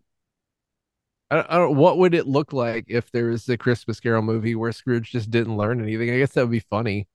[1.31, 1.75] I don't, I don't.
[1.75, 5.29] What would it look like if there was a Christmas Carol movie where Scrooge just
[5.31, 6.09] didn't learn anything?
[6.11, 7.07] I guess that would be funny.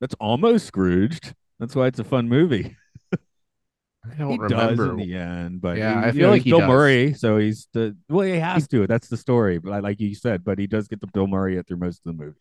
[0.00, 1.34] That's almost Scrooged.
[1.58, 2.76] That's why it's a fun movie.
[3.14, 4.76] I don't he remember.
[4.86, 6.68] does in the end, but Yeah, he- I feel know, like he's Bill does.
[6.68, 8.86] Murray, so he's the well, he has to.
[8.86, 11.78] That's the story, but like you said, but he does get the Bill Murray through
[11.78, 12.38] most of the movie.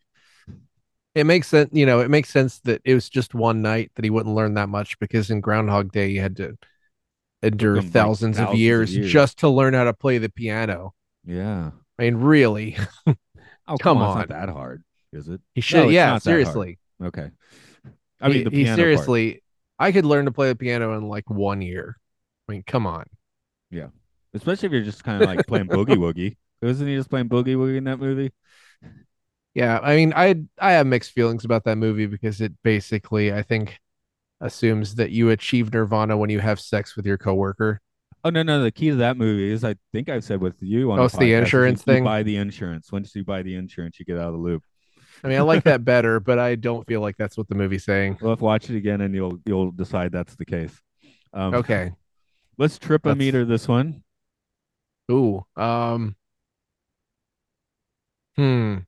[1.16, 4.04] It makes sense, you know, it makes sense that it was just one night that
[4.04, 6.58] he wouldn't learn that much because in Groundhog Day you had to
[7.42, 9.12] endure like, thousands, of, thousands of years years.
[9.12, 10.94] just to learn how to play the piano.
[11.26, 11.72] Yeah.
[11.98, 12.78] I mean, really,
[13.68, 14.18] Oh, Come come, on.
[14.18, 14.22] on.
[14.22, 15.42] It's not that hard, is it?
[15.56, 15.86] he should.
[15.86, 16.44] it's yeah, not that hard.
[16.44, 16.80] seriously.
[17.04, 17.32] Okay.
[18.22, 18.78] I mean, he, the he piano part.
[18.78, 19.44] seriously,
[19.80, 21.98] I could learn to play the piano in like one year.
[22.48, 23.06] I mean, come on.
[23.72, 23.88] Yeah
[24.36, 26.36] especially if you're just kind of like playing boogie woogie.
[26.62, 28.32] Wasn't he just playing boogie woogie in that movie?
[29.56, 33.42] Yeah, I mean, I I have mixed feelings about that movie because it basically, I
[33.42, 33.80] think,
[34.42, 37.82] assumes that you achieve nirvana when you have sex with your coworker.
[38.26, 38.62] Oh no, no.
[38.62, 41.18] The key to that movie is I think I've said with you on Oh, the,
[41.18, 42.04] the insurance thing?
[42.04, 42.92] buy the insurance.
[42.92, 44.64] Once you buy the insurance, you get out of the loop.
[45.24, 47.86] I mean, I like that better, but I don't feel like that's what the movie's
[47.86, 48.18] saying.
[48.22, 50.82] We'll to watch it again, and you'll you'll decide that's the case.
[51.34, 51.94] Um, Okay.
[52.58, 54.04] Let's trip a meter this one.
[55.12, 55.46] Ooh.
[55.56, 56.16] Um.
[58.36, 58.80] Hmm.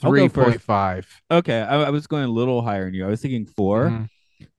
[0.00, 1.08] Three point five.
[1.30, 3.06] Okay, I, I was going a little higher than you.
[3.06, 4.08] I was thinking 4 Mhm.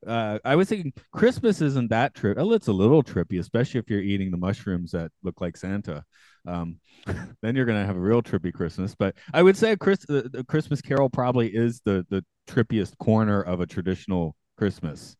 [0.06, 2.38] Uh, I was thinking Christmas isn't that trip.
[2.38, 6.04] Oh, it's a little trippy, especially if you're eating the mushrooms that look like Santa.
[6.46, 6.80] Um,
[7.42, 8.94] then you're gonna have a real trippy Christmas.
[8.96, 12.98] But I would say a Chris, uh, the Christmas Carol probably is the the trippiest
[12.98, 15.16] corner of a traditional Christmas.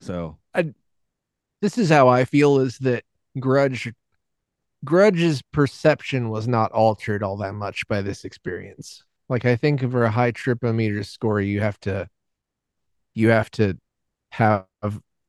[0.00, 0.38] So
[1.60, 3.04] This is how I feel: is that
[3.40, 3.92] Grudge,
[4.84, 9.02] Grudge's perception was not altered all that much by this experience.
[9.28, 12.08] Like I think for a high tripometer score, you have to,
[13.14, 13.78] you have to
[14.30, 14.66] have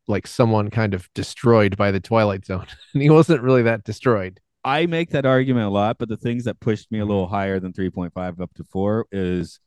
[0.07, 4.39] like someone kind of destroyed by the Twilight Zone, and he wasn't really that destroyed.
[4.63, 7.59] I make that argument a lot, but the things that pushed me a little higher
[7.59, 9.59] than 3.5 up to four is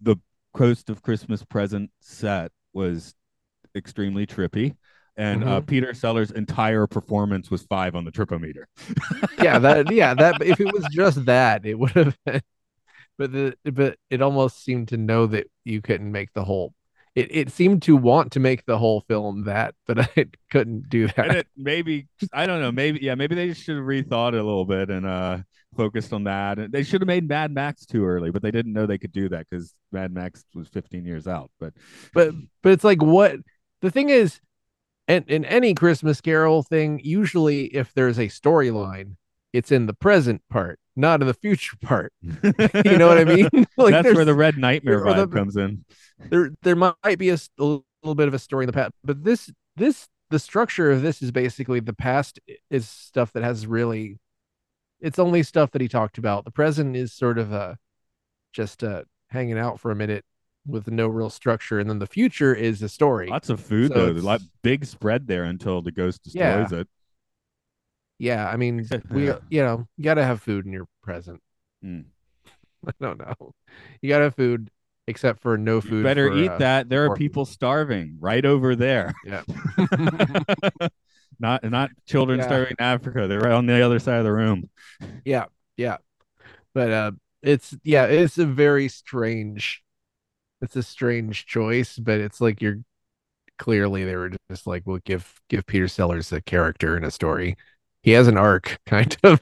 [0.00, 0.16] the
[0.54, 3.14] Ghost of Christmas Present set was
[3.76, 4.74] extremely trippy.
[5.18, 8.64] And uh, Peter Sellers' entire performance was five on the tripometer.
[9.42, 12.42] yeah, that yeah, that if it was just that, it would have been
[13.18, 16.74] but the but it almost seemed to know that you couldn't make the whole
[17.14, 21.08] it, it seemed to want to make the whole film that, but it couldn't do
[21.22, 21.34] And that.
[21.34, 24.64] it maybe I don't know, maybe yeah, maybe they should have rethought it a little
[24.64, 25.38] bit and uh
[25.76, 26.58] focused on that.
[26.58, 29.12] And they should have made Mad Max too early, but they didn't know they could
[29.12, 31.50] do that because Mad Max was 15 years out.
[31.58, 31.74] But
[32.12, 33.36] But but it's like what
[33.80, 34.40] the thing is
[35.08, 39.16] and in any Christmas Carol thing, usually if there's a storyline,
[39.52, 42.12] it's in the present part, not in the future part.
[42.22, 43.48] You know what I mean?
[43.76, 45.84] like that's where the Red Nightmare or the- vibe comes in.
[46.30, 49.50] there there might be a little bit of a story in the past, but this
[49.76, 52.40] this the structure of this is basically the past
[52.70, 54.18] is stuff that has really
[55.00, 56.44] it's only stuff that he talked about.
[56.44, 57.74] The present is sort of uh
[58.52, 60.24] just uh hanging out for a minute
[60.66, 63.28] with no real structure, and then the future is a story.
[63.28, 64.20] Lots of food So though.
[64.20, 66.58] Like big spread there until the ghost Yeah.
[66.60, 66.88] destroys it.
[68.18, 71.40] Yeah, I mean we you know you gotta have food in your present.
[71.84, 72.04] Mm.
[72.86, 73.52] I don't know.
[74.00, 74.70] You gotta have food,
[75.06, 76.04] except for no You food.
[76.04, 76.88] better for, eat uh, that.
[76.88, 79.14] There are people starving right over there.
[79.24, 79.42] Yeah.
[81.40, 82.46] not not children Yeah.
[82.46, 83.26] starving in Africa.
[83.26, 84.68] They're right on the other side of the room.
[85.24, 85.46] Yeah,
[85.76, 85.98] yeah.
[86.74, 87.12] But uh
[87.42, 89.82] it's yeah, it's a very strange
[90.62, 92.78] it's a strange choice, but it's like you're
[93.58, 97.56] clearly they were just like, well, give give Peter Sellers a character and a story.
[98.06, 99.40] He has an arc, kind of.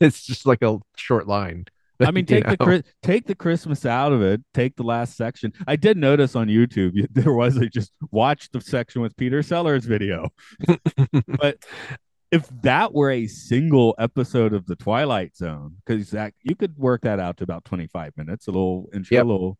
[0.00, 1.66] it's just like a short line.
[2.00, 2.66] I mean, take the know?
[2.66, 4.40] Chri- take the Christmas out of it.
[4.54, 5.52] Take the last section.
[5.68, 9.84] I did notice on YouTube there was a just watch the section with Peter Sellers
[9.84, 10.30] video.
[11.38, 11.58] but
[12.32, 17.02] if that were a single episode of the Twilight Zone, because that you could work
[17.02, 19.24] that out to about twenty five minutes, a little intro, Yep.
[19.24, 19.58] a little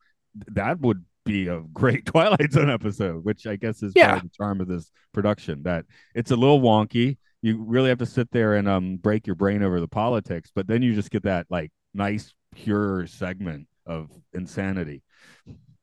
[0.53, 4.13] that would be a great Twilight Zone episode, which I guess is Yeah.
[4.13, 5.65] part of the charm of this production.
[5.65, 5.85] That
[6.15, 7.19] it's a little wonky.
[7.43, 10.67] You really have to sit there and um break your brain over the politics, but
[10.67, 15.03] then you just get that like nice pure segment of insanity.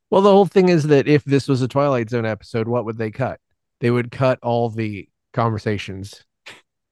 [0.10, 2.98] Well, the whole thing is that if this was a Twilight Zone episode, what would
[2.98, 3.40] they cut?
[3.80, 6.24] They would cut all the conversations,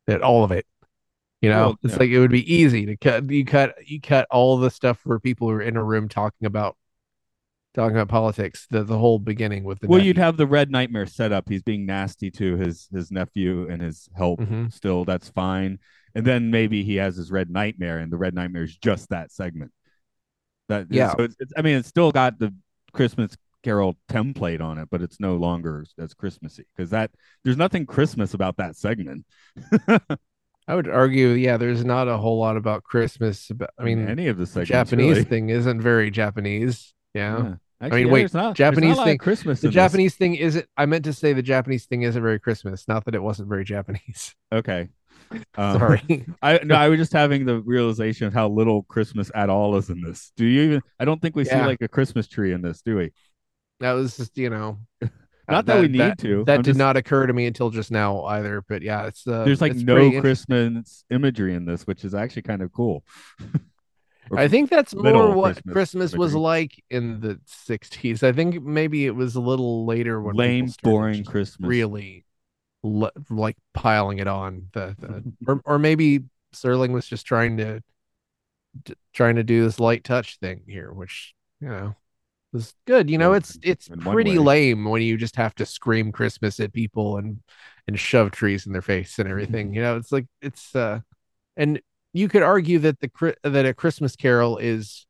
[0.07, 0.65] that all of it.
[1.41, 1.99] You know, Well, it's yeah.
[1.99, 3.29] like it would be easy to cut.
[3.29, 6.45] You cut, you cut all the stuff for people who are in a room talking
[6.47, 6.75] about,
[7.75, 8.65] talking about politics.
[8.69, 11.47] The the whole beginning with the well, you'd have the red nightmare set up.
[11.47, 14.39] He's being nasty to his his nephew and his help.
[14.39, 14.73] Mhm.
[14.73, 15.79] Still, that's fine.
[16.15, 19.31] And then maybe he has his red nightmare, and the red nightmare is just that
[19.31, 19.71] segment.
[20.69, 21.13] That Yeah.
[21.15, 22.53] So it's, it's, I mean, it's still got the
[22.93, 27.11] Christmas Carol template on it, but it's no longer as Christmassy because that
[27.43, 29.25] there's nothing Christmas about that segment.
[30.67, 33.49] I would argue, yeah, there's not a whole lot about Christmas.
[33.51, 34.69] About, I mean, any of the the segments.
[34.69, 35.23] Japanese really.
[35.23, 36.93] thing isn't very Japanese.
[37.13, 37.43] Yeah.
[37.43, 37.55] Yeah.
[37.81, 39.61] Actually, mean, yeah, wait, not, Japanese not a lot of thing- Christmas.
[39.61, 39.75] The in this.
[39.75, 40.65] Japanese thing isn't.
[40.77, 42.87] I meant to say the Japanese thing isn't very Christmas.
[42.87, 44.33] Not that it wasn't very Japanese.
[44.53, 44.87] Okay.
[45.57, 46.25] Um, Sorry.
[46.41, 49.89] I no, I was just having the realization of how little Christmas at all is
[49.89, 50.31] in this.
[50.37, 50.81] Do you even?
[50.99, 53.11] I don't think we see like a Christmas tree in this, do we?
[53.81, 54.79] that was just you know.
[55.49, 56.43] Not that, we need to.
[56.45, 58.63] That I'm did just- not occur to me until just now either.
[58.67, 62.61] But yeah, it's uh, There's like no Christmas imagery in this, which is actually kind
[62.61, 63.03] of cool.
[64.35, 68.23] I think that's more what Christmas Christmas, was like in the '60s.
[68.23, 71.67] I think maybe it was a little later when lame, boring Christmas.
[71.67, 72.25] really
[72.83, 76.21] le- like piling it on the, the or, or maybe
[76.53, 77.81] Serling was just trying to
[78.83, 81.95] d- trying to do this light touch thing here, which you know
[82.51, 83.09] was good.
[83.09, 86.73] You know, it's it's in pretty lame when you just have to scream Christmas at
[86.73, 87.39] people and
[87.87, 89.73] and shove trees in their face and everything.
[89.75, 91.01] You know, it's like it's uh
[91.57, 91.81] and
[92.15, 95.05] you could argue that the that a Christmas Carol is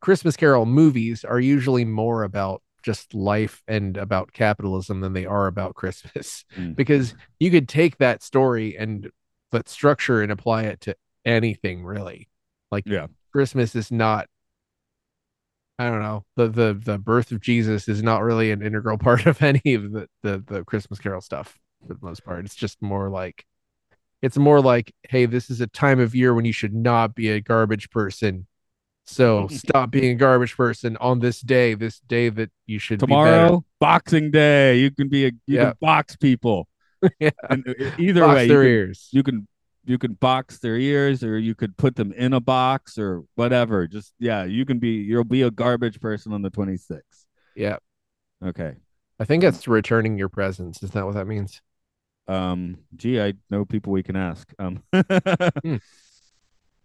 [0.00, 5.48] Christmas Carol movies are usually more about just life and about capitalism than they are
[5.48, 6.76] about Christmas Mm.
[6.76, 9.10] because you could take that story and
[9.50, 10.94] that structure and apply it to
[11.24, 12.28] anything really.
[12.70, 13.08] Like Yeah.
[13.32, 14.28] Christmas is not
[15.80, 16.24] I don't know.
[16.36, 19.90] The the the birth of Jesus is not really an integral part of any of
[19.90, 22.44] the the, the Christmas Carol stuff for the most part.
[22.44, 23.44] It's just more like
[24.22, 27.30] it's more like, hey, this is a time of year when you should not be
[27.30, 28.46] a garbage person.
[29.06, 33.06] So stop being a garbage person on this day, this day that you should be.
[33.06, 35.64] Tomorrow, Boxing Day, you can be a you Yeah.
[35.70, 36.68] can box people.
[37.20, 37.30] Yeah.
[37.48, 39.48] And uh, either Box way, you their can, you can
[39.84, 43.86] you can box their ears or you could put them in a box or whatever.
[43.86, 47.00] Just yeah, you can be you'll be a garbage person on the 26th.
[47.54, 47.76] yeah.
[48.44, 48.74] Okay.
[49.20, 50.82] I think that's returning your presents.
[50.82, 51.60] Is that what that means?
[52.28, 54.52] Um, gee, I know people we can ask.
[54.58, 55.76] Um, Hmm.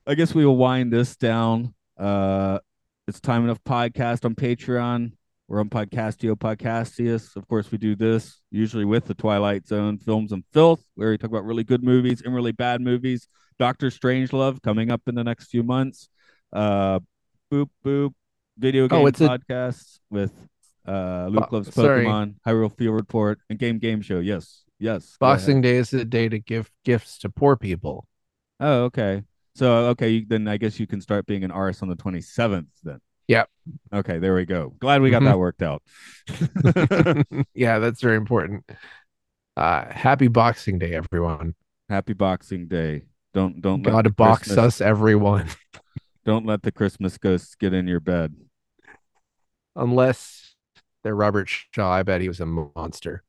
[0.06, 1.74] I guess we will wind this down.
[1.98, 2.60] Uh,
[3.08, 5.14] it's time enough podcast on Patreon.
[5.48, 7.36] We're on Podcastio Podcastius.
[7.38, 11.18] Of course, we do this usually with the Twilight Zone films and filth, where we
[11.18, 13.28] talk about really good movies and really bad movies.
[13.60, 16.09] Doctor Strangelove coming up in the next few months.
[16.51, 17.00] Uh,
[17.51, 18.13] boop boop
[18.58, 20.32] video game Oh, it's a- podcasts with
[20.88, 22.05] uh Luke loves sorry.
[22.05, 24.20] Pokemon, Hyrule Field Report, and Game Game Show.
[24.20, 25.16] Yes, yes.
[25.20, 28.05] Boxing Day is the day to give gifts to poor people.
[28.60, 29.24] Oh, okay.
[29.55, 32.22] So okay, you, then I guess you can start being an artist on the twenty
[32.22, 32.70] seventh.
[32.84, 33.00] Then.
[33.28, 33.50] Yep.
[33.93, 34.74] Okay, there we go.
[34.80, 35.26] Glad we got Mhm.
[35.26, 35.82] that worked out.
[37.54, 38.66] yeah, that's very important.
[39.55, 41.55] Uh, happy Boxing Day, everyone.
[41.89, 43.04] Happy Boxing Day.
[43.34, 45.47] Don't don't God the box Christmas- us, everyone.
[46.26, 48.34] Don't let the Christmas ghosts get in your bed.
[49.76, 50.55] Unless
[51.04, 51.92] they're Robert Shaw.
[51.92, 53.24] I bet he was a monster.